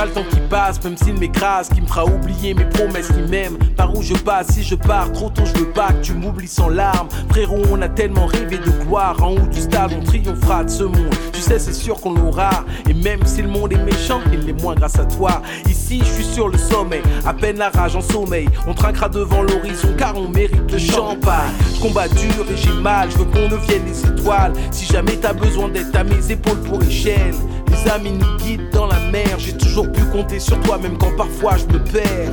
[0.06, 3.58] le temps qui passe, même s'il m'écrase, qui me fera oublier mes promesses qui m'aiment.
[3.76, 6.70] Par où je passe, si je pars trop tôt, je veux pas tu m'oublies sans
[6.70, 7.08] larmes.
[7.30, 9.22] Frérot, on a tellement rêvé de gloire.
[9.24, 11.16] En haut du stade, on triomphera de ce monde.
[11.34, 12.66] Tu sais, c'est sûr qu'on l'aura.
[12.90, 15.42] Et même si le monde est méchant, il l'est moins grâce à toi.
[15.70, 18.48] Ici, je suis sur le sommet, à peine la rage en sommeil.
[18.68, 21.52] On trinquera devant l'horizon car on mérite le champagne.
[21.76, 24.54] Je combats dur et j'ai mal, je veux qu'on devienne des étoiles.
[24.72, 27.36] Si jamais t'as besoin d'être à mes épaules pour échelle.
[27.72, 29.40] Mes amis nous guident dans la mer.
[29.40, 32.32] J'ai toujours pu compter sur toi, même quand parfois je me perds.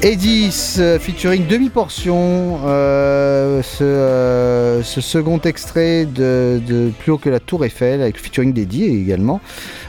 [0.00, 7.40] Edis featuring demi-portion, euh, ce, euh, ce, second extrait de, de, Plus haut que la
[7.40, 9.40] tour Eiffel, avec featuring d'Eddy également.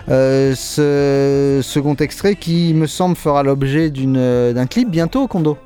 [0.09, 5.57] Euh, ce second extrait qui me semble fera l'objet d'un clip bientôt, Kondo.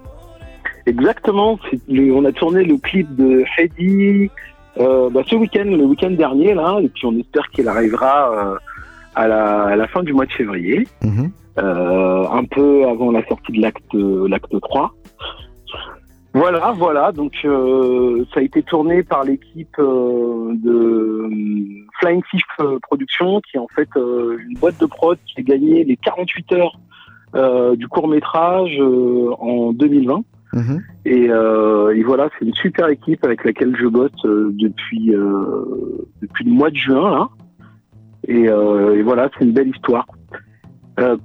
[0.86, 1.60] Exactement.
[1.89, 4.30] on a tourné le clip de Heidi
[4.80, 8.58] euh, bah, ce week-end, le week-end dernier, là, et puis on espère qu'il arrivera euh,
[9.15, 10.88] à, la, à la fin du mois de février,
[11.60, 14.93] euh, un peu avant la sortie de l'acte l'acte 3.
[16.34, 17.12] Voilà, voilà.
[17.12, 21.30] Donc euh, ça a été tourné par l'équipe euh, de euh,
[22.00, 22.24] Flying
[22.60, 25.98] euh, Productions, qui est en fait euh, une boîte de prod qui a gagné les
[25.98, 26.80] 48 heures
[27.36, 30.24] euh, du court métrage en 2020.
[31.06, 36.06] Et, euh, et voilà, c'est une super équipe avec laquelle je bosse euh, depuis euh,
[36.22, 37.30] depuis le mois de juin là.
[38.28, 38.48] Et,
[39.04, 40.08] voilà, c'est une belle histoire.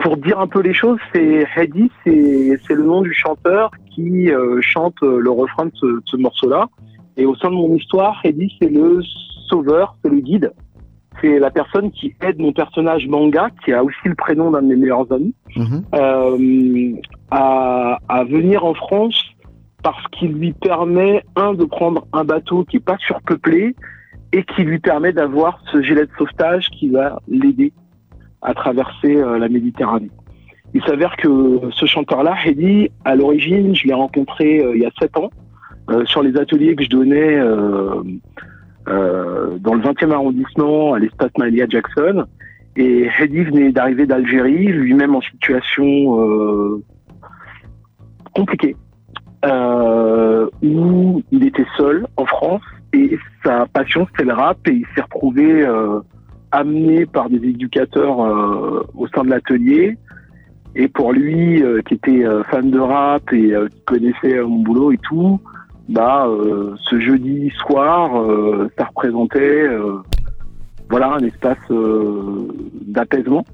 [0.00, 4.28] Pour dire un peu les choses, c'est Heidi, c'est le nom du chanteur qui
[4.62, 6.66] chante le refrain de ce morceau-là.
[7.16, 9.00] Et au sein de mon histoire, Heidi, c'est le
[9.48, 10.52] sauveur, c'est le guide.
[11.20, 14.68] C'est la personne qui aide mon personnage manga, qui a aussi le prénom d'un de
[14.68, 15.34] mes meilleurs amis,
[15.94, 16.92] euh,
[17.30, 19.24] à, à venir en France
[19.82, 23.74] parce qu'il lui permet, un, de prendre un bateau qui est pas surpeuplé
[24.32, 27.72] et qui lui permet d'avoir ce gilet de sauvetage qui va l'aider
[28.42, 30.10] à traverser euh, la Méditerranée.
[30.74, 34.90] Il s'avère que ce chanteur-là, Heidi, à l'origine, je l'ai rencontré euh, il y a
[35.00, 35.30] sept ans
[36.04, 37.40] sur les ateliers que je donnais
[38.88, 42.24] dans le 20e arrondissement à l'espace Malia Jackson.
[42.76, 46.82] Et Heidi venait d'arriver d'Algérie, lui-même en situation euh,
[48.34, 48.76] compliquée,
[49.44, 54.86] euh, où il était seul en France et sa passion c'était le rap et il
[54.94, 56.00] s'est retrouvé euh,
[56.52, 59.98] amené par des éducateurs euh, au sein de l'atelier.
[60.74, 64.46] Et pour lui, euh, qui était euh, fan de rap et euh, qui connaissait euh,
[64.46, 65.40] mon boulot et tout,
[65.88, 70.02] bah euh, ce jeudi soir, euh, ça représentait euh,
[70.90, 72.48] voilà un espace euh,
[72.86, 73.44] d'apaisement.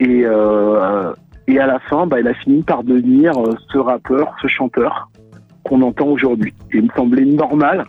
[0.00, 1.12] Et, euh,
[1.46, 5.10] et à la fin, bah, il a fini par devenir euh, ce rappeur, ce chanteur
[5.64, 6.54] qu'on entend aujourd'hui.
[6.72, 7.84] Et il me semblait normal.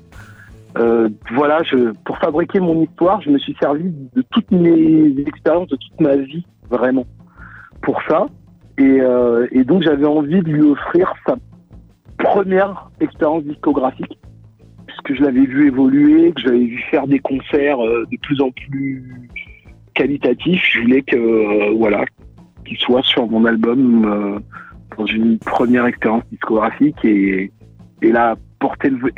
[0.78, 5.68] Euh, voilà, je, pour fabriquer mon histoire, je me suis servi de toutes mes expériences,
[5.70, 7.06] de toute ma vie, vraiment,
[7.82, 8.28] pour ça.
[8.78, 11.36] Et, euh, et donc j'avais envie de lui offrir sa
[12.20, 14.20] première expérience discographique,
[14.88, 18.52] puisque je l'avais vu évoluer, que j'avais vu faire des concerts euh, de plus en
[18.52, 19.30] plus
[19.94, 20.64] qualitatifs.
[20.72, 22.06] Je voulais que euh, voilà
[22.66, 24.40] qu'il soit sur mon album euh,
[24.98, 27.52] dans une première expérience discographique et,
[28.02, 29.12] et là porter le,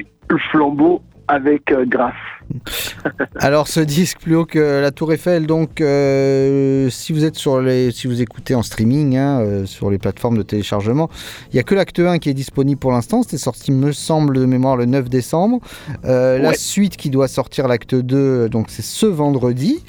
[0.52, 2.14] flambeau avec grâce.
[3.36, 7.62] Alors ce disque plus haut que la Tour Eiffel, donc euh, si vous êtes sur
[7.62, 11.10] les, si vous écoutez en streaming hein, euh, sur les plateformes de téléchargement,
[11.52, 13.24] il y a que l'acte 1 qui est disponible pour l'instant.
[13.24, 15.60] C'était sorti, me semble de mémoire, le 9 décembre.
[16.06, 19.84] Euh, La suite qui doit sortir l'acte 2, donc c'est ce vendredi.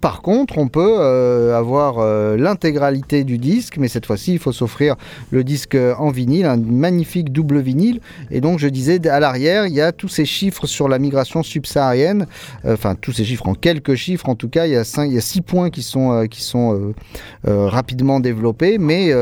[0.00, 2.04] Par contre, on peut avoir
[2.36, 4.96] l'intégralité du disque, mais cette fois-ci, il faut s'offrir
[5.30, 8.00] le disque en vinyle, un magnifique double vinyle.
[8.30, 11.33] Et donc, je disais, à l'arrière, il y a tous ces chiffres sur la migration
[11.34, 12.26] population subsaharienne.
[12.64, 15.06] Euh, Enfin, tous ces chiffres en quelques chiffres, en tout cas, il y a, cinq,
[15.06, 16.92] il y a six points qui sont, euh, qui sont
[17.46, 19.12] euh, rapidement développés, mais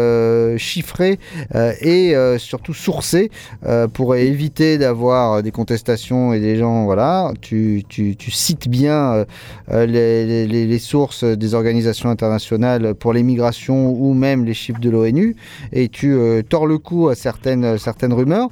[0.59, 1.19] chiffrés
[1.55, 3.31] et surtout sourcés
[3.93, 9.27] pour éviter d'avoir des contestations et des gens, voilà, tu, tu, cites bien
[9.71, 15.37] les, sources des organisations internationales pour les migrations ou même les chiffres de l'ONU
[15.73, 16.17] et tu
[16.49, 18.49] tords le cou à certaines, certaines rumeurs.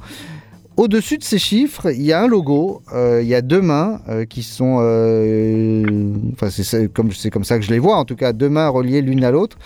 [0.81, 4.01] Au-dessus de ces chiffres, il y a un logo, euh, il y a deux mains
[4.09, 5.85] euh, qui sont, euh,
[6.33, 9.03] enfin c'est comme comme ça que je les vois en tout cas, deux mains reliées
[9.03, 9.59] l'une à l'autre.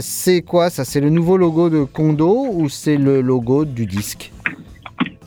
[0.00, 0.86] C'est quoi ça?
[0.86, 4.32] C'est le nouveau logo de Kondo ou c'est le logo du disque?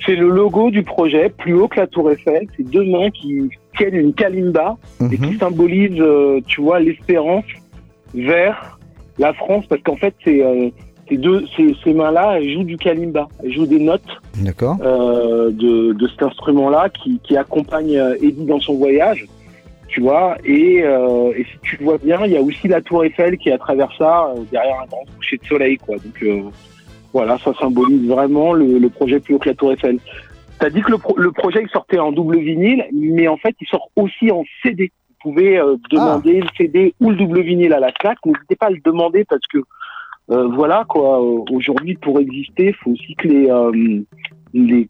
[0.03, 2.47] C'est le logo du projet, plus haut que la Tour Eiffel.
[2.57, 4.75] C'est deux mains qui tiennent une kalimba
[5.11, 7.45] et qui symbolisent, euh, tu vois, l'espérance
[8.15, 8.79] vers
[9.19, 10.71] la France, parce qu'en fait, c'est euh,
[11.09, 14.01] ces deux, ces, ces mains-là, elles jouent du kalimba, elles jouent des notes
[14.43, 14.77] D'accord.
[14.81, 19.25] euh, de, de cet instrument-là qui, qui accompagne euh, Eddie dans son voyage,
[19.87, 20.37] tu vois.
[20.45, 23.37] Et, euh, et si tu le vois bien, il y a aussi la Tour Eiffel
[23.37, 25.95] qui est à travers ça, euh, derrière un grand coucher de soleil, quoi.
[25.97, 26.23] Donc
[27.13, 29.99] voilà, ça symbolise vraiment le, le projet plus haut que la Tour Eiffel.
[30.59, 33.55] T'as dit que le, pro- le projet il sortait en double vinyle, mais en fait
[33.61, 34.91] il sort aussi en CD.
[35.23, 38.17] Vous pouvez euh, demander le CD ou le double vinyle à la claque.
[38.25, 39.57] N'hésitez pas à le demander parce que
[40.27, 41.21] voilà quoi.
[41.23, 44.01] euh, Aujourd'hui pour exister, il faut aussi que les, euh,
[44.53, 44.87] les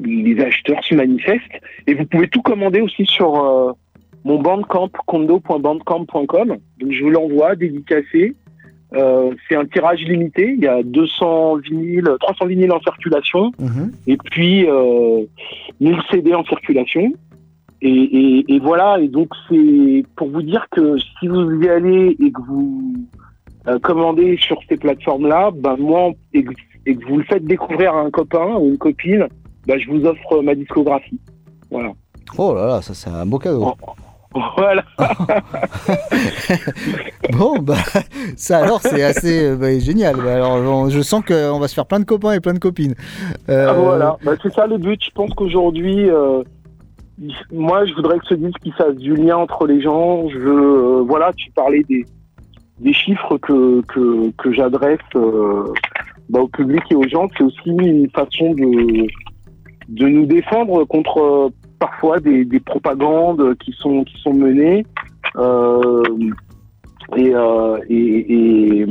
[0.00, 1.60] les acheteurs se manifestent.
[1.86, 3.72] Et vous pouvez tout commander aussi sur euh,
[4.24, 6.56] mon bandcamp, condo.bandcamp.com.
[6.80, 8.34] Donc je vous l'envoie dédicacé.
[8.94, 10.54] Euh, c'est un tirage limité.
[10.56, 13.50] Il y a 200 vinyles, 300 vinyles en circulation
[14.06, 15.24] et puis euh,
[15.80, 17.12] 1000 CD en circulation.
[17.82, 22.16] Et, et, et voilà, et donc c'est pour vous dire que si vous y allez
[22.20, 22.94] et que vous
[23.68, 26.52] euh, commandez sur ces plateformes-là, ben moi, et que,
[26.86, 29.26] et que vous le faites découvrir à un copain ou une copine,
[29.66, 31.20] ben je vous offre ma discographie.
[31.70, 31.92] Voilà.
[32.36, 33.74] Oh là là, ça c'est un beau cadeau.
[34.56, 34.84] Voilà.
[37.32, 37.76] Bon, bah,
[38.36, 40.16] ça alors c'est assez euh, bah, génial.
[40.16, 42.94] Bah, alors, je sens qu'on va se faire plein de copains et plein de copines.
[43.48, 45.02] Euh, Ah, voilà, bah, c'est ça le but.
[45.02, 46.42] Je pense qu'aujourd'hui, euh,
[47.52, 50.28] moi, je voudrais que ce disque il fasse du lien entre les gens.
[50.28, 52.04] Je euh, voilà, tu parlais des,
[52.80, 55.64] des chiffres que, que, que j'adresse euh,
[56.28, 57.26] bah, au public et aux gens.
[57.36, 59.06] C'est aussi une façon de,
[59.88, 61.48] de nous défendre contre euh,
[61.78, 64.84] parfois des, des propagandes qui sont, qui sont menées.
[65.36, 66.02] Euh,
[67.16, 67.32] et,
[67.88, 68.86] et, et,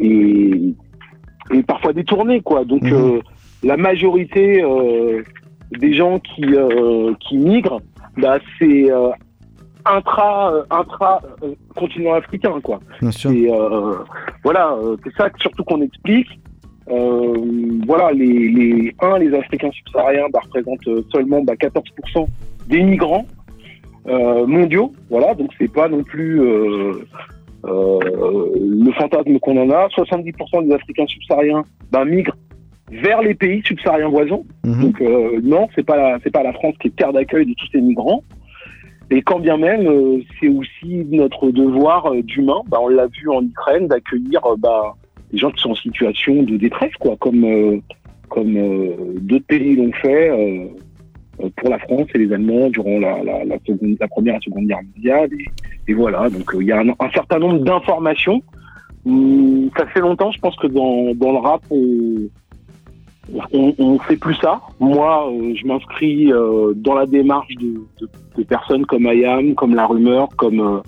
[0.00, 0.74] et,
[1.52, 2.64] et parfois détournées, quoi.
[2.64, 3.20] Donc, euh,
[3.62, 4.64] la majorité
[5.78, 6.42] des gens qui,
[7.20, 7.80] qui migrent,
[8.16, 8.90] bah, c'est
[9.84, 12.80] intra, euh, intra euh, continent africain, quoi.
[13.00, 13.30] Bien sûr.
[13.30, 13.94] Et euh,
[14.44, 16.28] voilà, c'est ça surtout qu'on explique.
[17.86, 22.26] Voilà, les, les, un, les Africains subsahariens bah, représentent seulement bah, 14%
[22.68, 23.26] des migrants
[24.06, 24.92] mondiaux.
[25.08, 26.40] Voilà, donc c'est pas non plus
[27.62, 29.86] le fantasme qu'on en a.
[29.88, 31.62] 70% des Africains subsahariens
[31.92, 32.34] bah, migrent
[32.90, 34.40] vers les pays subsahariens voisins.
[34.64, 37.66] Donc euh, non, c'est pas c'est pas la France qui est terre d'accueil de tous
[37.72, 38.22] ces migrants.
[39.10, 42.60] Et quand bien même, euh, c'est aussi notre devoir euh, d'humain.
[42.68, 44.94] Bah, on l'a vu en Ukraine d'accueillir euh, bah,
[45.32, 47.78] des gens qui sont en situation de détresse, quoi, comme euh,
[48.28, 48.54] comme
[49.22, 50.30] d'autres pays l'ont fait
[51.56, 54.40] pour la France et les Allemands durant la, la, la, seconde, la première et la
[54.42, 55.30] seconde guerre mondiale.
[55.32, 58.40] Et, et voilà, donc il y a un, un certain nombre d'informations.
[59.04, 62.28] Hum, ça fait longtemps, je pense que dans, dans le rap, on,
[63.52, 64.60] on, fait plus ça.
[64.78, 70.28] Moi, euh, je m'inscris euh, dans la démarche de, personnes comme IAM, comme La Rumeur,
[70.36, 70.80] comme, euh,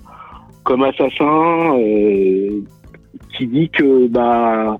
[0.63, 2.61] comme Assassin, euh,
[3.35, 4.77] qui dit que bah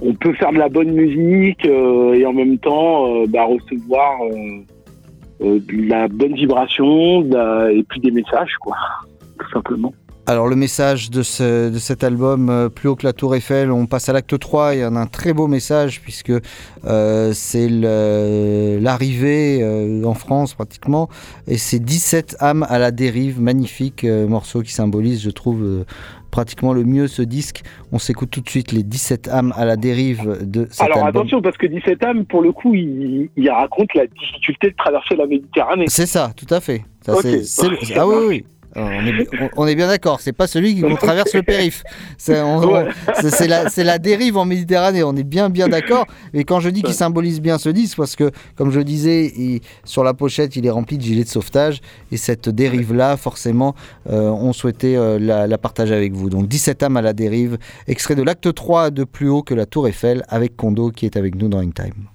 [0.00, 4.18] on peut faire de la bonne musique et en même temps bah, recevoir
[5.40, 7.22] de la bonne vibration
[7.68, 8.76] et puis des messages, quoi,
[9.38, 9.92] tout simplement.
[10.26, 13.72] Alors le message de, ce- de cet album, euh, Plus haut que la tour Eiffel,
[13.72, 16.32] on passe à l'acte 3, il y en a un très beau message puisque
[16.84, 17.68] euh, c'est
[18.80, 21.08] l'arrivée euh, en France pratiquement,
[21.48, 25.84] et c'est 17 âmes à la dérive, magnifique morceau qui symbolise, je trouve,
[26.30, 27.62] pratiquement le mieux ce disque.
[27.90, 31.22] On s'écoute tout de suite les 17 âmes à la dérive de cet Alors album.
[31.22, 35.16] attention, parce que 17 âmes, pour le coup, il, il raconte la difficulté de traverser
[35.16, 35.86] la Méditerranée.
[35.88, 36.84] C'est ça, tout à fait.
[37.04, 37.42] Ça, c'est-
[37.96, 38.44] ah oui, oui.
[38.44, 41.82] Alors, on, est, on- on est bien d'accord, c'est pas celui qui traverse le périph.
[42.18, 46.06] C'est la, dérive en Méditerranée, on est bien bien d'accord.
[46.34, 49.60] Et quand je dis qu'il symbolise bien ce disque, parce que comme je disais, il-
[49.84, 51.80] sur la pochette, il est rempli de gilets de sauvetage.
[52.10, 53.74] Et cette dérive-là, forcément,
[54.10, 56.30] euh, on souhaitait euh, la, la partager avec vous.
[56.30, 57.58] Donc 17 âmes à la dérive,
[57.88, 61.16] extrait de l'acte 3 de Plus haut que la Tour Eiffel, avec Kondo qui est
[61.16, 62.06] avec nous dans In Time.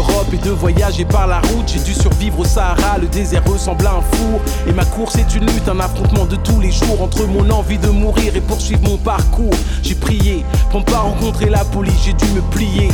[0.00, 1.68] Pour l'Europe et de voyager par la route.
[1.72, 4.40] J'ai dû survivre au Sahara, le désert ressemble à un four.
[4.66, 7.78] Et ma course est une lutte, un affrontement de tous les jours entre mon envie
[7.78, 9.54] de mourir et poursuivre mon parcours.
[9.82, 12.88] J'ai prié pour ne pas rencontrer la police, j'ai dû me plier.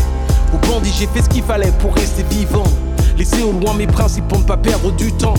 [0.53, 2.67] Au bandit, j'ai fait ce qu'il fallait pour rester vivant.
[3.17, 5.35] Laisser au loin mes principes pour ne pas perdre du temps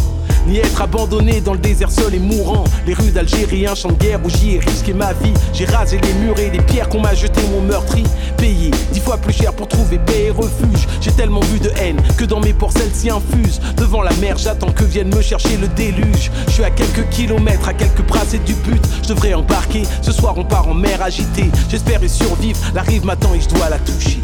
[0.48, 2.64] ni être abandonné dans le désert seul et mourant.
[2.86, 5.34] Les rues d'Algérie, un champ de guerre où j'y ai risqué ma vie.
[5.54, 8.04] J'ai rasé les murs et les pierres qu'on m'a jeté mon meurtri.
[8.38, 10.88] Payé dix fois plus cher pour trouver paix et refuge.
[11.02, 13.60] J'ai tellement vu de haine que dans mes porcelles s'y infuse.
[13.76, 16.32] Devant la mer, j'attends que vienne me chercher le déluge.
[16.48, 18.82] Je suis à quelques kilomètres, à quelques brassées du but.
[19.04, 19.84] Je devrais embarquer.
[20.02, 21.50] Ce soir, on part en mer agitée.
[21.70, 22.60] J'espère y survivre.
[22.74, 24.20] La rive m'attend et je dois la toucher.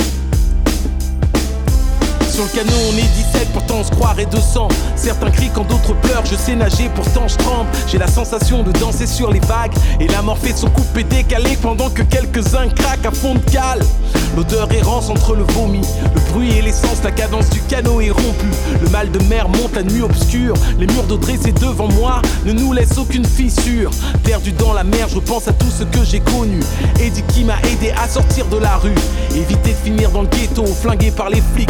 [2.33, 5.93] Sur le canon on est 17, pourtant on se croirait 200 Certains crient quand d'autres
[6.01, 7.69] pleurent, je sais nager, pourtant je tremble.
[7.87, 11.55] J'ai la sensation de danser sur les vagues Et la mort fait son coupé décalé
[11.61, 13.81] Pendant que quelques-uns craquent à fond de cale.
[14.35, 15.81] L'odeur errance entre le vomi
[16.15, 18.47] Le bruit et l'essence, la cadence du canot est rompue.
[18.81, 22.53] Le mal de mer monte la nuit obscure Les murs d'eau dressés devant moi ne
[22.53, 23.91] nous laissent aucune fissure.
[24.23, 26.61] Perdu dans la mer, je pense à tout ce que j'ai connu.
[26.99, 28.95] Eddie qui m'a aidé à sortir de la rue
[29.35, 31.69] Éviter de finir dans le ghetto, flingué par les flics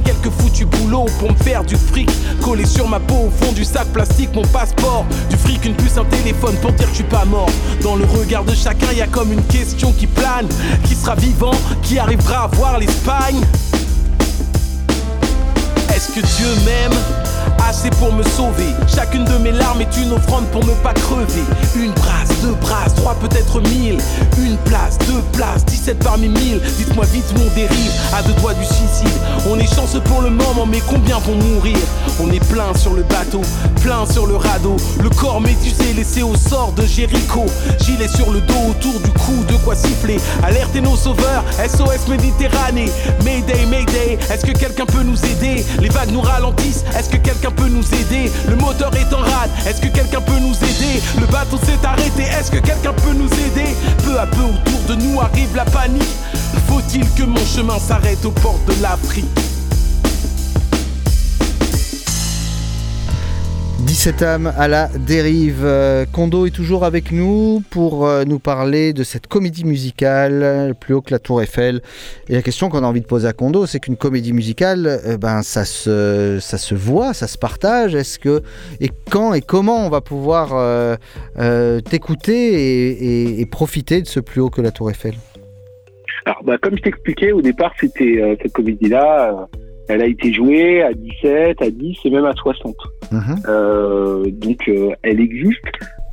[0.00, 2.10] quelques foutus boulots pour me faire du fric.
[2.42, 5.04] Coller sur ma peau au fond du sac plastique mon passeport.
[5.30, 7.50] Du fric, une puce, un téléphone pour dire que je suis pas mort.
[7.82, 10.48] Dans le regard de chacun y a comme une question qui plane.
[10.84, 13.40] Qui sera vivant Qui arrivera à voir l'Espagne?
[15.94, 17.23] Est-ce que Dieu m'aime?
[17.68, 18.72] Assez pour me sauver.
[18.94, 21.42] Chacune de mes larmes est une offrande pour ne pas crever.
[21.76, 23.98] Une brasse, deux brasses, trois peut-être mille.
[24.38, 26.60] Une place, deux places, 17 parmi mille.
[26.78, 29.18] Dites-moi vite mon dérive, à deux doigts du suicide.
[29.48, 31.78] On est chanceux pour le moment, mais combien vont mourir?
[32.20, 33.42] On est plein sur le bateau,
[33.82, 34.76] plein sur le radeau.
[35.02, 37.46] Le corps médusé laissé au sort de Jéricho.
[37.84, 40.18] Gilet sur le dos, autour du cou, de quoi siffler.
[40.42, 42.90] Alertez nos sauveurs, SOS Méditerranée.
[43.24, 45.64] Mayday, Mayday, est-ce que quelqu'un peut nous aider?
[45.80, 47.50] Les vagues nous ralentissent, est-ce que quelqu'un
[48.48, 51.00] Le moteur est en rade, est-ce que quelqu'un peut nous aider?
[51.20, 53.74] Le bateau s'est arrêté, est-ce que quelqu'un peut nous aider?
[54.04, 56.02] Peu à peu autour de nous arrive la panique.
[56.68, 59.43] Faut-il que mon chemin s'arrête aux portes de l'Afrique?
[63.94, 65.62] 17 âmes à la dérive.
[65.62, 70.94] Euh, Kondo est toujours avec nous pour euh, nous parler de cette comédie musicale plus
[70.94, 71.80] haut que la Tour Eiffel.
[72.28, 75.16] Et la question qu'on a envie de poser à Kondo, c'est qu'une comédie musicale, euh,
[75.16, 77.94] ben ça se, ça se voit, ça se partage.
[77.94, 78.42] Est-ce que
[78.80, 80.98] et quand et comment on va pouvoir
[81.88, 85.14] t'écouter et, profiter de ce plus haut que la Tour Eiffel?
[86.26, 89.46] Alors, bah, comme je t'expliquais, au départ, c'était cette comédie-là,
[89.88, 92.74] elle a été jouée à 17, à 10 et même à 60.
[93.48, 95.62] Euh, donc, euh, elle existe.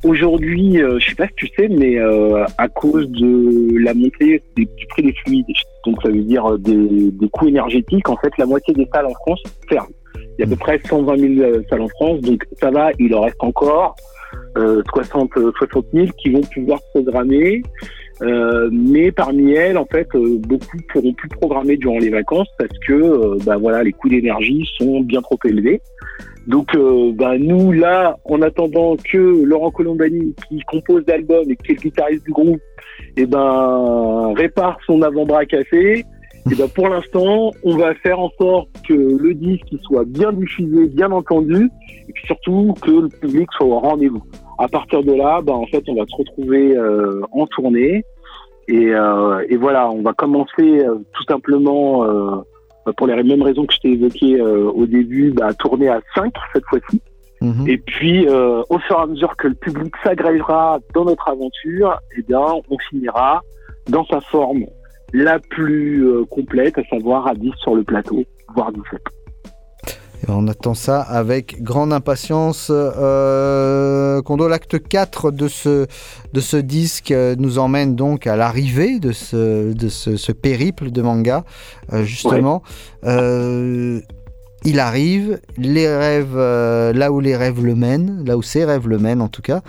[0.04, 4.42] Aujourd'hui, euh, je sais pas si tu sais, mais euh, à cause de la montée
[4.56, 5.46] des- du prix des fluides,
[5.86, 9.14] donc ça veut dire des, des coûts énergétiques, en fait, la moitié des salles en
[9.26, 9.88] France ferment.
[10.16, 12.90] Il y a à peu près 120 000 euh, salles en France, donc ça va,
[13.00, 13.96] il en reste encore
[14.58, 17.62] euh, 60, euh, 60 000 qui vont pouvoir programmer.
[18.22, 22.78] Euh, mais parmi elles, en fait, euh, beaucoup pourront plus programmer durant les vacances parce
[22.88, 25.82] que, euh, bah voilà, les coûts d'énergie sont bien trop élevés.
[26.48, 31.72] Donc, euh, bah, nous là, en attendant que Laurent Colombani, qui compose l'album et qui
[31.72, 32.62] est le guitariste du groupe,
[33.18, 36.06] et ben répare son avant-bras cassé.
[36.52, 40.88] Et ben pour l'instant, on va faire en sorte que le disque soit bien diffusé,
[40.88, 41.70] bien entendu,
[42.10, 44.24] et puis surtout que le public soit au rendez-vous.
[44.58, 48.04] À partir de là, ben en fait, on va se retrouver euh, en tournée.
[48.72, 52.42] Et, euh, et voilà, on va commencer euh, tout simplement, euh,
[52.96, 56.34] pour les mêmes raisons que je t'ai évoquées au début, bah, à tourner à 5
[56.54, 57.02] cette fois-ci.
[57.68, 62.22] Et puis, au fur et à mesure que le public s'agrégera dans notre aventure, eh
[62.22, 63.42] bien, on finira
[63.90, 64.66] dans sa forme
[65.12, 68.24] la plus complète, à savoir à 10 sur le plateau,
[68.56, 69.02] voire 17.
[70.22, 72.68] Et on attend ça avec grande impatience.
[72.72, 75.88] Euh, Kondo, l'acte 4 de ce,
[76.34, 81.02] de ce disque nous emmène donc à l'arrivée de, ce, de ce, ce périple de
[81.02, 81.44] manga,
[81.92, 82.62] euh, justement.
[83.06, 84.02] Euh,
[84.64, 88.88] il arrive, les rêves, euh, là où les rêves le mènent, là où ses rêves
[88.88, 89.62] le mènent en tout cas.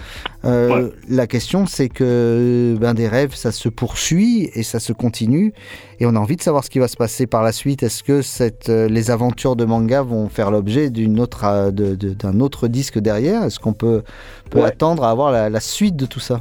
[0.44, 5.54] Euh, La question c'est que ben, des rêves ça se poursuit et ça se continue
[6.00, 7.82] et on a envie de savoir ce qui va se passer par la suite.
[7.82, 11.94] Est-ce que cette, euh, les aventures de manga vont faire l'objet d'une autre, euh, de-
[11.94, 13.44] de- d'un autre disque derrière?
[13.44, 14.02] Est-ce qu'on peut,
[14.50, 16.40] peut attendre à avoir la, la suite de tout ça?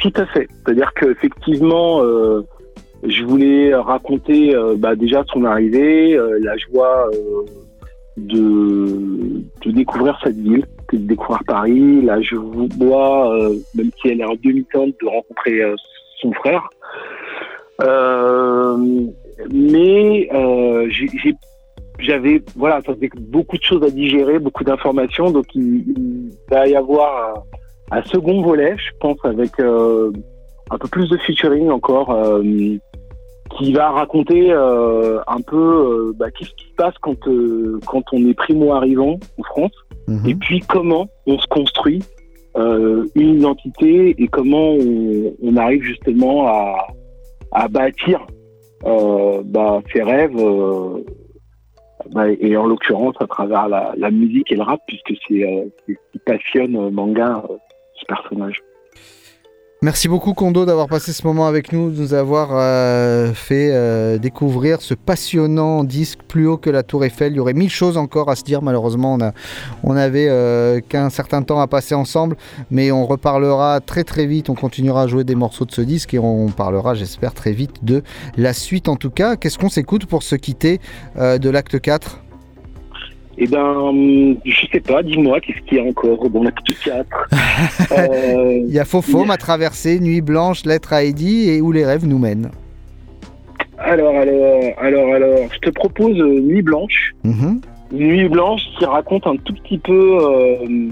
[0.00, 0.48] Tout à fait.
[0.64, 2.46] C'est-à-dire qu'effectivement, euh,
[3.06, 7.44] je voulais raconter euh, bah, déjà son arrivée, euh, la joie euh,
[8.16, 13.38] de, de découvrir cette ville, de découvrir Paris, la joie,
[13.74, 15.60] même si elle est en demi-teinte, de rencontrer
[16.20, 16.68] son frère.
[19.52, 20.28] Mais
[20.90, 21.34] j'ai
[21.98, 25.30] j'avais, voilà, ça faisait beaucoup de choses à digérer, beaucoup d'informations.
[25.30, 27.44] Donc, il, il va y avoir
[27.90, 30.10] un, un second volet, je pense, avec euh,
[30.70, 32.42] un peu plus de featuring encore, euh,
[33.56, 38.02] qui va raconter euh, un peu euh, bah, qu'est-ce qui se passe quand, euh, quand
[38.12, 39.72] on est primo-arrivant en France,
[40.06, 40.28] Mhm.
[40.28, 42.02] et puis comment on se construit
[42.56, 46.86] euh, une identité et comment on, on arrive justement à,
[47.52, 48.26] à bâtir
[48.84, 51.02] euh, bah, ses rêves, euh,
[52.12, 55.64] bah, et en l'occurrence à travers la, la musique et le rap, puisque c'est euh,
[55.88, 57.56] ce qui passionne euh, Manga, euh,
[57.94, 58.60] ce personnage.
[59.84, 64.16] Merci beaucoup Kondo d'avoir passé ce moment avec nous, de nous avoir euh, fait euh,
[64.16, 67.34] découvrir ce passionnant disque plus haut que la Tour Eiffel.
[67.34, 69.18] Il y aurait mille choses encore à se dire, malheureusement
[69.82, 72.38] on, a, euh, qu'un certain temps à passer ensemble,
[72.70, 76.14] mais on reparlera très très vite, on continuera à jouer des morceaux de ce disque
[76.14, 78.02] et on parlera j'espère très vite de
[78.38, 79.36] la suite en tout cas.
[79.36, 80.80] Qu'est-ce qu'on s'écoute pour se quitter
[81.18, 82.23] de l'acte 4
[83.36, 87.06] Eh ben, hum, je sais pas, dis-moi, qu'est-ce qu'il y a encore dans l'acte 4
[87.92, 91.84] Euh, Il y a Faux ma traversée, Nuit blanche, Lettre à Eddie et Où les
[91.84, 92.50] rêves nous mènent.
[93.78, 97.12] Alors, alors, alors, alors, je te propose euh, Nuit Blanche.
[97.24, 97.60] Mhm.
[97.92, 100.88] Nuit Blanche qui raconte un tout petit peu, euh,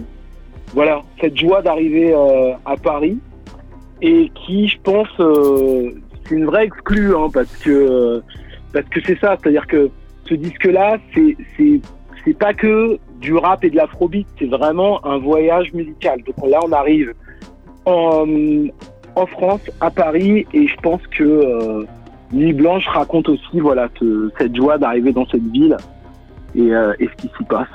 [0.75, 3.19] voilà, cette joie d'arriver euh, à Paris
[4.03, 8.21] et qui, je pense, c'est une vraie exclue, hein, parce que
[8.73, 9.91] parce que c'est ça, c'est-à-dire que
[10.29, 11.81] ce disque-là, c'est
[12.25, 16.21] c'est pas que du rap et de l'afrobeat, c'est vraiment un voyage musical.
[16.27, 17.13] Donc là, on arrive
[17.85, 18.25] en,
[19.17, 21.85] en France, à Paris, et je pense que euh,
[22.33, 25.77] Nuit Blanche raconte aussi voilà ce- cette joie d'arriver dans cette ville
[26.55, 27.67] et, euh, et ce qui s'y passe.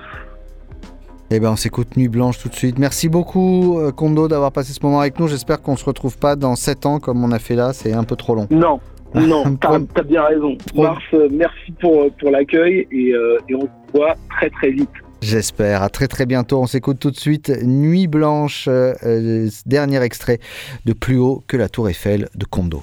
[1.30, 2.80] Eh ben, on s'écoute Nuit Blanche tout de suite.
[2.80, 5.28] Merci beaucoup, euh, Kondo, d'avoir passé ce moment avec nous.
[5.28, 7.74] J'espère qu'on se retrouve pas dans 7 ans comme on a fait là.
[7.74, 8.48] C'est un peu trop long.
[8.50, 8.80] Non,
[9.16, 10.58] non, t'as as bien raison.
[10.76, 14.90] Mars, euh, merci pour, pour l'accueil et, euh, et on se voit très très vite.
[15.22, 15.82] J'espère.
[15.82, 16.62] À très très bientôt.
[16.62, 20.40] On s'écoute tout de suite Nuit Blanche, euh, euh, dernier extrait
[20.86, 22.82] de Plus haut que la Tour Eiffel de Kondo.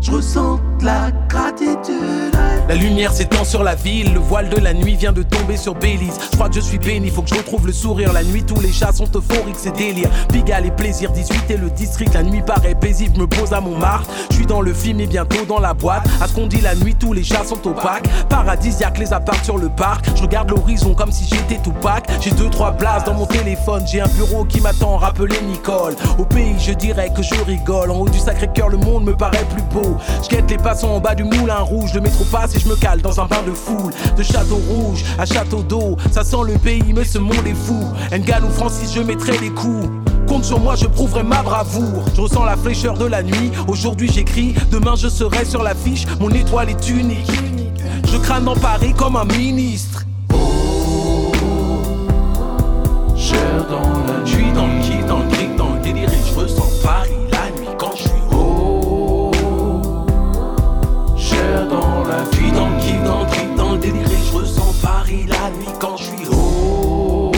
[0.00, 2.21] Je ressens de la gratitude.
[2.68, 5.74] La lumière s'étend sur la ville, le voile de la nuit vient de tomber sur
[5.74, 6.18] Belize.
[6.30, 8.12] Je crois que je suis béni, faut que je retrouve le sourire.
[8.12, 10.08] La nuit, tous les chats sont euphoriques, c'est délire.
[10.28, 12.14] Pigalle et plaisir, 18 et le district.
[12.14, 14.08] La nuit paraît paisible, me pose à Montmartre.
[14.30, 16.06] Je suis dans le film et bientôt dans la boîte.
[16.20, 18.08] À ce qu'on dit, la nuit, tous les chats sont opaques.
[18.28, 20.06] Paradisiaque, les apparts sur le parc.
[20.14, 22.08] Je regarde l'horizon comme si j'étais Tupac.
[22.20, 23.82] J'ai deux, trois blases dans mon téléphone.
[23.86, 25.96] J'ai un bureau qui m'attend, rappeler Nicole.
[26.18, 27.90] Au pays, je dirais que je rigole.
[27.90, 29.96] En haut du Sacré-Cœur, le monde me paraît plus beau.
[30.22, 31.94] Je les passants en bas du moulin rouge.
[31.94, 33.92] Le métro passe et je me cale dans un bain de foule.
[34.16, 35.96] De château rouge à château d'eau.
[36.10, 37.82] Ça sent le pays, mais ce monde est fou.
[38.12, 39.88] Ngal ou Francis, je mettrai les coups.
[40.28, 42.04] Compte sur moi, je prouverai ma bravoure.
[42.14, 43.50] Je ressens la fraîcheur de la nuit.
[43.68, 46.06] Aujourd'hui j'écris, demain je serai sur l'affiche.
[46.20, 47.30] Mon étoile est unique.
[48.10, 50.04] Je crâne dans Paris comme un ministre.
[53.16, 55.31] Cher dans la nuit, dans le kiff, dans le
[65.26, 67.32] la nuit quand je suis haut.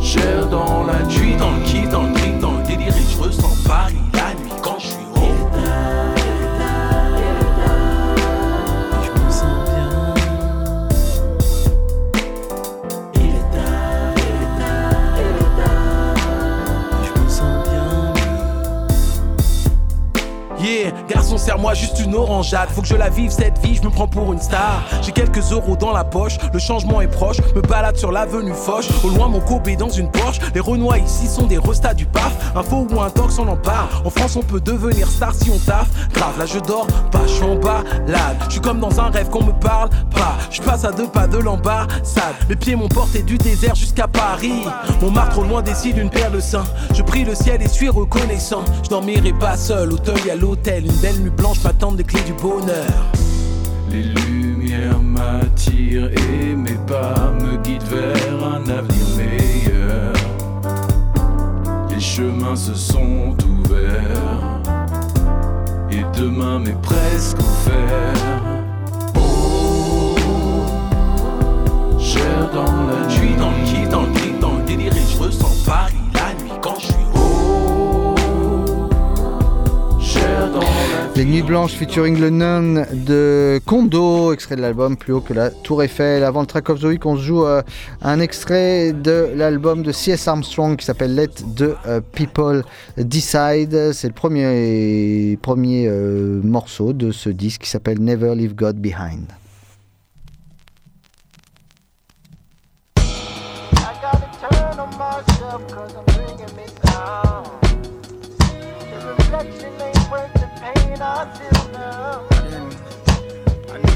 [0.00, 3.22] Cher dans la nuit, dans le kiff, dans le clic, dans le délire, et je
[3.22, 3.94] ressens Paris
[22.06, 22.68] une orangeade.
[22.70, 24.82] Faut que je la vive cette vie, je me prends pour une star.
[25.02, 27.38] J'ai quelques euros dans la poche, le changement est proche.
[27.54, 28.86] Me balade sur l'avenue Foch.
[29.04, 30.38] Au loin, mon copé dans une Porsche.
[30.54, 32.35] Les Renois ici sont des restats du paf.
[32.56, 33.88] Un faux ou un tox, on en parle.
[34.02, 35.90] En France, on peut devenir star si on taffe.
[36.14, 38.38] Grave, là je dors pas, je suis en balade.
[38.46, 40.38] Je suis comme dans un rêve qu'on me parle pas.
[40.50, 42.34] Je passe à deux pas de l'ambassade.
[42.48, 44.64] Mes pieds m'ont porté du désert jusqu'à Paris.
[45.02, 46.64] Mon martre au loin décide une paire de seins.
[46.94, 48.64] Je prie le ciel et suis reconnaissant.
[48.82, 50.86] Je dormirai pas seul, Auteuil à l'hôtel.
[50.86, 52.86] Une belle nuit blanche m'attendent des clés du bonheur.
[53.90, 59.45] Les lumières m'attirent et mes pas me guident vers un avenir.
[62.16, 64.62] Chemins se sont ouverts
[65.90, 68.14] et demain m'est presque offert.
[69.18, 70.16] Oh,
[71.98, 75.95] cher dans la suis dans le kiff, dans le dans le délire je ressens Paris
[81.16, 85.48] Les Nuit Blanche featuring le Nun de Kondo, extrait de l'album Plus haut que la
[85.50, 86.22] Tour Eiffel.
[86.22, 87.62] Avant le track of the week, on se joue euh,
[88.02, 90.28] un extrait de l'album de C.S.
[90.28, 92.64] Armstrong qui s'appelle Let the euh, People
[92.98, 93.92] Decide.
[93.94, 99.26] C'est le premier, premier euh, morceau de ce disque qui s'appelle Never Leave God Behind.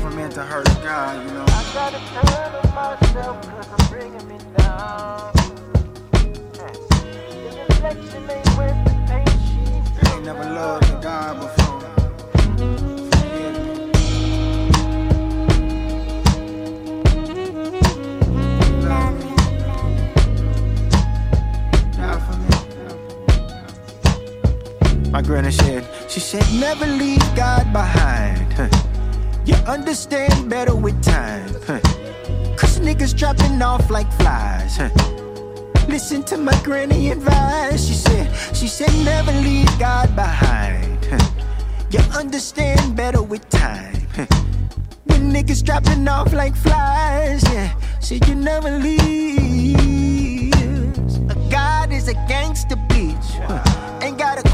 [0.01, 1.45] Never meant to hurt a guy, you know.
[1.49, 5.33] I gotta turn on myself cause I'm bringing me down.
[6.13, 11.71] The reflection ain't worth the pain she ain't never loved a guy before.
[25.11, 28.53] My granny said, she said, never leave God behind.
[28.55, 28.69] Huh.
[29.47, 31.49] You understand better with time.
[31.67, 31.79] Huh.
[32.57, 34.77] Cause niggas dropping off like flies.
[34.77, 34.91] Huh.
[35.89, 37.87] Listen to my granny advice.
[37.87, 40.99] She said, she said, never leave God behind.
[41.91, 43.95] You understand better with time.
[45.05, 47.73] When niggas dropping off like flies, yeah.
[48.01, 50.55] Said you never leave.
[51.31, 53.70] A God is a gangster bitch.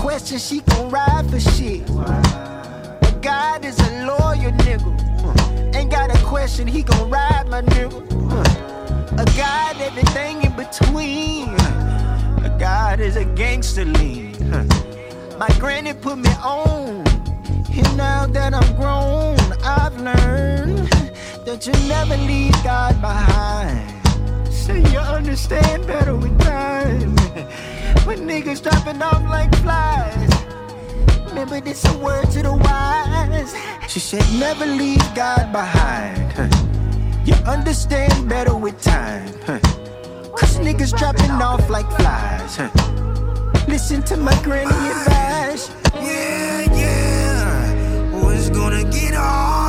[0.07, 1.83] Question, she gon' ride for shit.
[1.91, 5.75] A God is a lawyer nigga.
[5.75, 8.01] Ain't got a question, he gon' ride my nigga.
[9.19, 11.49] A God, everything in between.
[12.49, 14.37] A God is a gangster lean.
[15.41, 17.05] My granny put me on.
[17.75, 20.87] And now that I'm grown, I've learned
[21.47, 23.91] that you never leave God behind.
[24.53, 27.26] So you understand better with time.
[28.07, 30.31] When niggas dropping off like flies.
[31.29, 33.55] Remember this a word to the wise.
[33.89, 36.33] She said never leave God behind.
[36.33, 36.49] Huh.
[37.25, 39.29] You understand better with time.
[39.45, 39.59] Huh.
[40.37, 42.57] Cause niggas dropping off like flies.
[42.57, 42.71] Huh.
[43.69, 45.71] Listen to my granny advice.
[45.95, 47.27] Yeah, yeah.
[48.39, 49.66] It's gonna get harder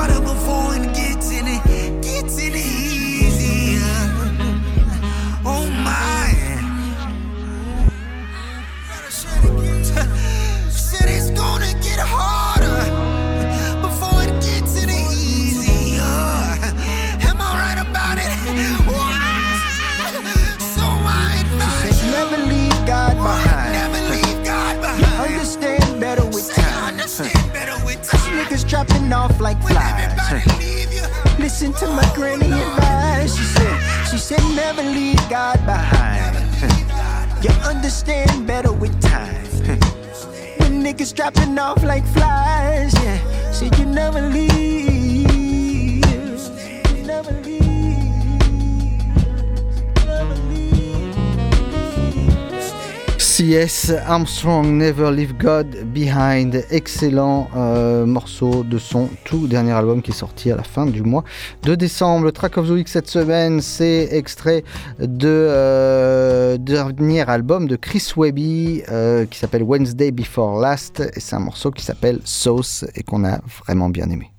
[53.89, 56.63] Armstrong, Never Leave God Behind.
[56.71, 61.03] Excellent euh, morceau de son tout dernier album qui est sorti à la fin du
[61.03, 61.23] mois
[61.63, 62.31] de décembre.
[62.31, 64.63] Track of the week cette semaine, c'est extrait
[64.99, 71.01] de euh, dernier album de Chris Webby euh, qui s'appelle Wednesday Before Last.
[71.15, 74.31] Et c'est un morceau qui s'appelle Sauce et qu'on a vraiment bien aimé.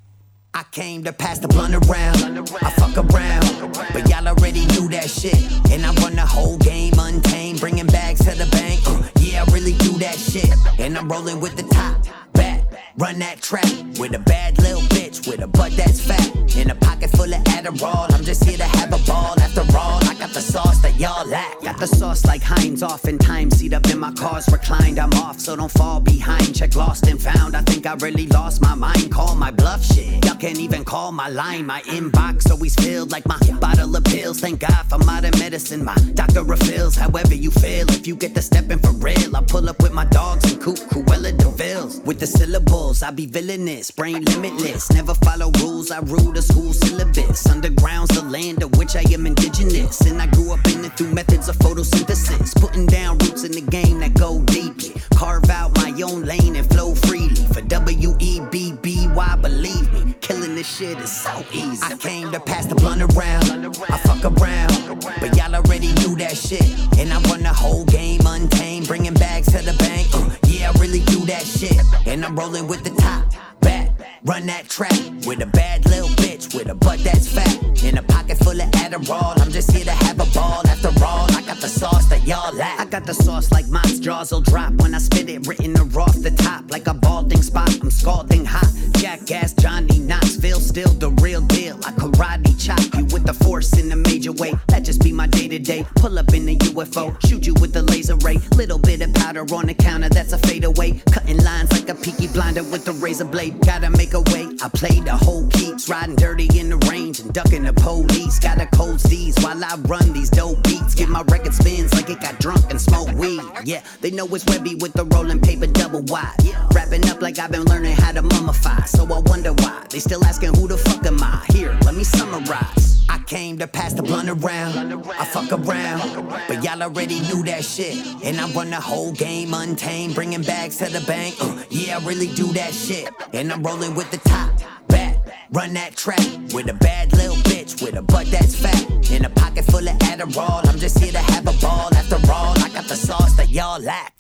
[0.58, 2.50] I came to pass the blunt around.
[2.62, 5.38] I fuck around, but y'all already knew that shit.
[5.70, 8.80] And I run the whole game untamed, bringing bags to the bank.
[8.84, 10.50] Uh, yeah, I really do that shit.
[10.80, 12.64] And I'm rolling with the top back.
[12.96, 16.26] Run that track with a bad little bitch with a butt that's fat.
[16.56, 19.38] In a pocket full of Adderall, I'm just here to have a ball.
[19.38, 20.02] After all,
[20.38, 21.60] the sauce that y'all lack.
[21.62, 25.00] Got the sauce like Heinz, oftentimes seat up in my car's reclined.
[25.00, 26.54] I'm off, so don't fall behind.
[26.54, 27.56] Check lost and found.
[27.56, 29.10] I think I really lost my mind.
[29.10, 30.24] Call my bluff shit.
[30.24, 31.66] Y'all can't even call my line.
[31.66, 34.38] My inbox always filled like my bottle of pills.
[34.38, 35.84] Thank God for modern medicine.
[35.84, 37.90] My doctor refills however you feel.
[37.90, 40.78] If you get the stepping for real, I pull up with my dogs and coop
[40.90, 42.00] Cruella de Villes.
[42.04, 44.92] With the syllables, I be villainous, brain limitless.
[44.92, 47.44] Never follow rules, I rule the school syllabus.
[47.46, 50.00] Underground's the land of which I am indigenous.
[50.02, 52.54] And I grew up in it through methods of photosynthesis.
[52.60, 54.94] Putting down roots in the game that go deeply.
[55.14, 57.34] Carve out my own lane and flow freely.
[57.52, 61.82] For W E B B Y, believe me, killing this shit is so easy.
[61.82, 63.66] I came to pass the blunt around.
[63.88, 66.68] I fuck around, but y'all already knew that shit.
[66.98, 70.08] And I run the whole game untamed, bringing bags to the bank.
[70.14, 71.80] Uh, yeah, I really do that shit.
[72.06, 73.90] And I'm rolling with the top back.
[74.24, 77.84] Run that track with a bad little bitch with a butt that's fat.
[77.84, 80.62] In a pocket full of Adderall, I'm just here to have a ball.
[80.66, 81.26] After all,
[81.58, 82.78] got the sauce that y'all lack.
[82.78, 86.00] I got the sauce like my jaws will drop when I spit it, written or
[86.00, 87.76] off the top like a balding spot.
[87.82, 88.68] I'm scalding hot.
[88.98, 91.76] Jackass Johnny Knoxville, still the real deal.
[91.84, 94.54] I karate chop you with the force in a major way.
[94.68, 95.84] That just be my day to day.
[95.96, 98.38] Pull up in the UFO, shoot you with a laser ray.
[98.56, 101.00] Little bit of powder on the counter, that's a fadeaway.
[101.10, 103.60] Cutting lines like a peaky blinder with a razor blade.
[103.64, 104.46] Gotta make a way.
[104.62, 108.38] I play the whole keeps riding dirty in the range and ducking the police.
[108.38, 110.94] Got a cold steez while I run these dope beats.
[110.94, 113.42] Get my record spins like it got drunk and smoke weed.
[113.64, 116.34] Yeah, they know it's Webby with the rolling paper double wide.
[116.72, 118.86] Wrapping up like I've been learning how to mummify.
[118.86, 121.44] So I wonder why they still asking who the fuck am I?
[121.50, 123.04] Here, let me summarize.
[123.08, 124.92] I came to pass the blunt around.
[125.08, 127.96] I fuck around, but y'all already knew that shit.
[128.22, 131.34] And I run the whole game untamed, bringing bags to the bank.
[131.40, 133.08] Uh, yeah, I really do that shit.
[133.32, 134.50] And I'm rolling with the top
[134.88, 135.16] back.
[135.50, 139.10] Run that track with a bad little bitch with a butt that's fat.
[139.10, 140.66] In a pocket full of Adderall.
[140.68, 141.88] I'm just here to have a ball.
[141.94, 144.17] After all, I got the sauce that y'all lack.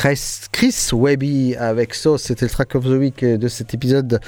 [0.00, 4.20] Chris, Webby avec Sauce, c'était le track of the week de cet épisode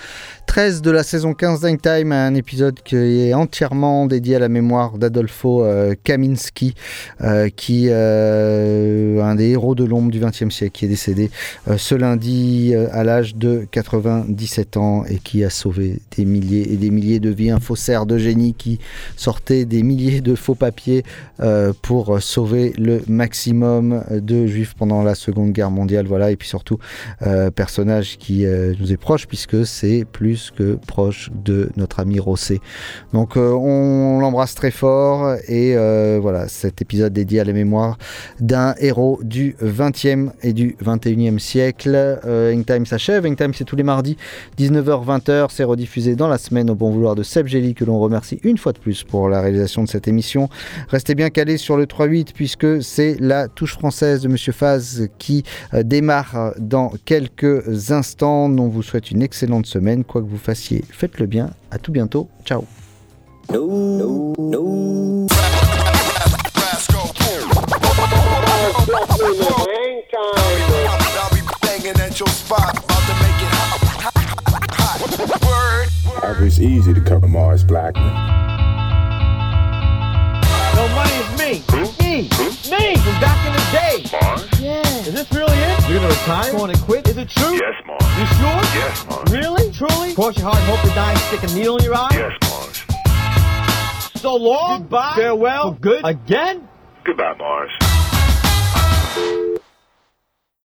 [0.51, 4.99] 13 de la saison 15 Time, un épisode qui est entièrement dédié à la mémoire
[4.99, 6.75] d'Adolfo euh, Kaminski,
[7.21, 11.31] euh, qui euh, un des héros de l'ombre du XXe siècle, qui est décédé
[11.69, 16.73] euh, ce lundi euh, à l'âge de 97 ans et qui a sauvé des milliers
[16.73, 18.81] et des milliers de vies, un faussaire de génie qui
[19.17, 21.05] sortait des milliers de faux papiers
[21.39, 26.49] euh, pour sauver le maximum de juifs pendant la Seconde Guerre mondiale, voilà, et puis
[26.49, 26.79] surtout
[27.23, 32.19] euh, personnage qui euh, nous est proche puisque c'est plus que proche de notre ami
[32.19, 32.61] Rossé.
[33.13, 35.75] Donc euh, on l'embrasse très fort et
[36.21, 37.99] voilà cet épisode dédié à la mémoire
[38.41, 42.21] d'un héros du 20e et du 21e siècle.
[42.25, 43.27] Hangtime s'achève.
[43.27, 44.17] Hangtime c'est tous les mardis
[44.59, 45.49] 19h-20h.
[45.51, 48.59] C'est rediffusé dans la semaine au bon vouloir de Seb Gély que l'on remercie une
[48.59, 50.49] fois de plus pour la réalisation de cette émission.
[50.89, 55.43] Restez bien calés sur le 3-8 puisque c'est la touche française de Monsieur Faz qui
[55.73, 58.51] démarre dans quelques instants.
[58.51, 60.05] On vous souhaite une excellente semaine.
[60.05, 61.51] Quoi que vous fassiez, faites-le bien.
[61.71, 62.29] À tout bientôt.
[62.45, 62.65] Ciao.
[63.53, 65.27] No, no.
[76.43, 78.13] It's easy to cover Mars Blackman.
[80.75, 81.20] No, money's
[81.51, 81.59] me.
[81.99, 82.23] Me.
[82.71, 84.05] Me from back in the day.
[84.13, 84.61] Mars?
[84.61, 85.07] Yeah.
[85.07, 85.89] Is this really it?
[85.89, 86.53] You're gonna retire?
[86.53, 87.09] Going to quit?
[87.09, 87.55] Is it true?
[87.55, 88.03] Yes, Mars.
[88.19, 88.61] You sure?
[88.79, 89.31] Yes, Mars.
[89.33, 89.73] Really?
[89.73, 90.15] Truly?
[90.15, 92.09] Cross your heart hope to die stick a needle in your eye?
[92.13, 94.21] Yes, Mars.
[94.21, 94.83] So long.
[94.83, 95.15] Goodbye.
[95.17, 95.75] Farewell.
[95.75, 96.05] For good.
[96.05, 96.69] Again?
[97.05, 97.71] Goodbye, Mars.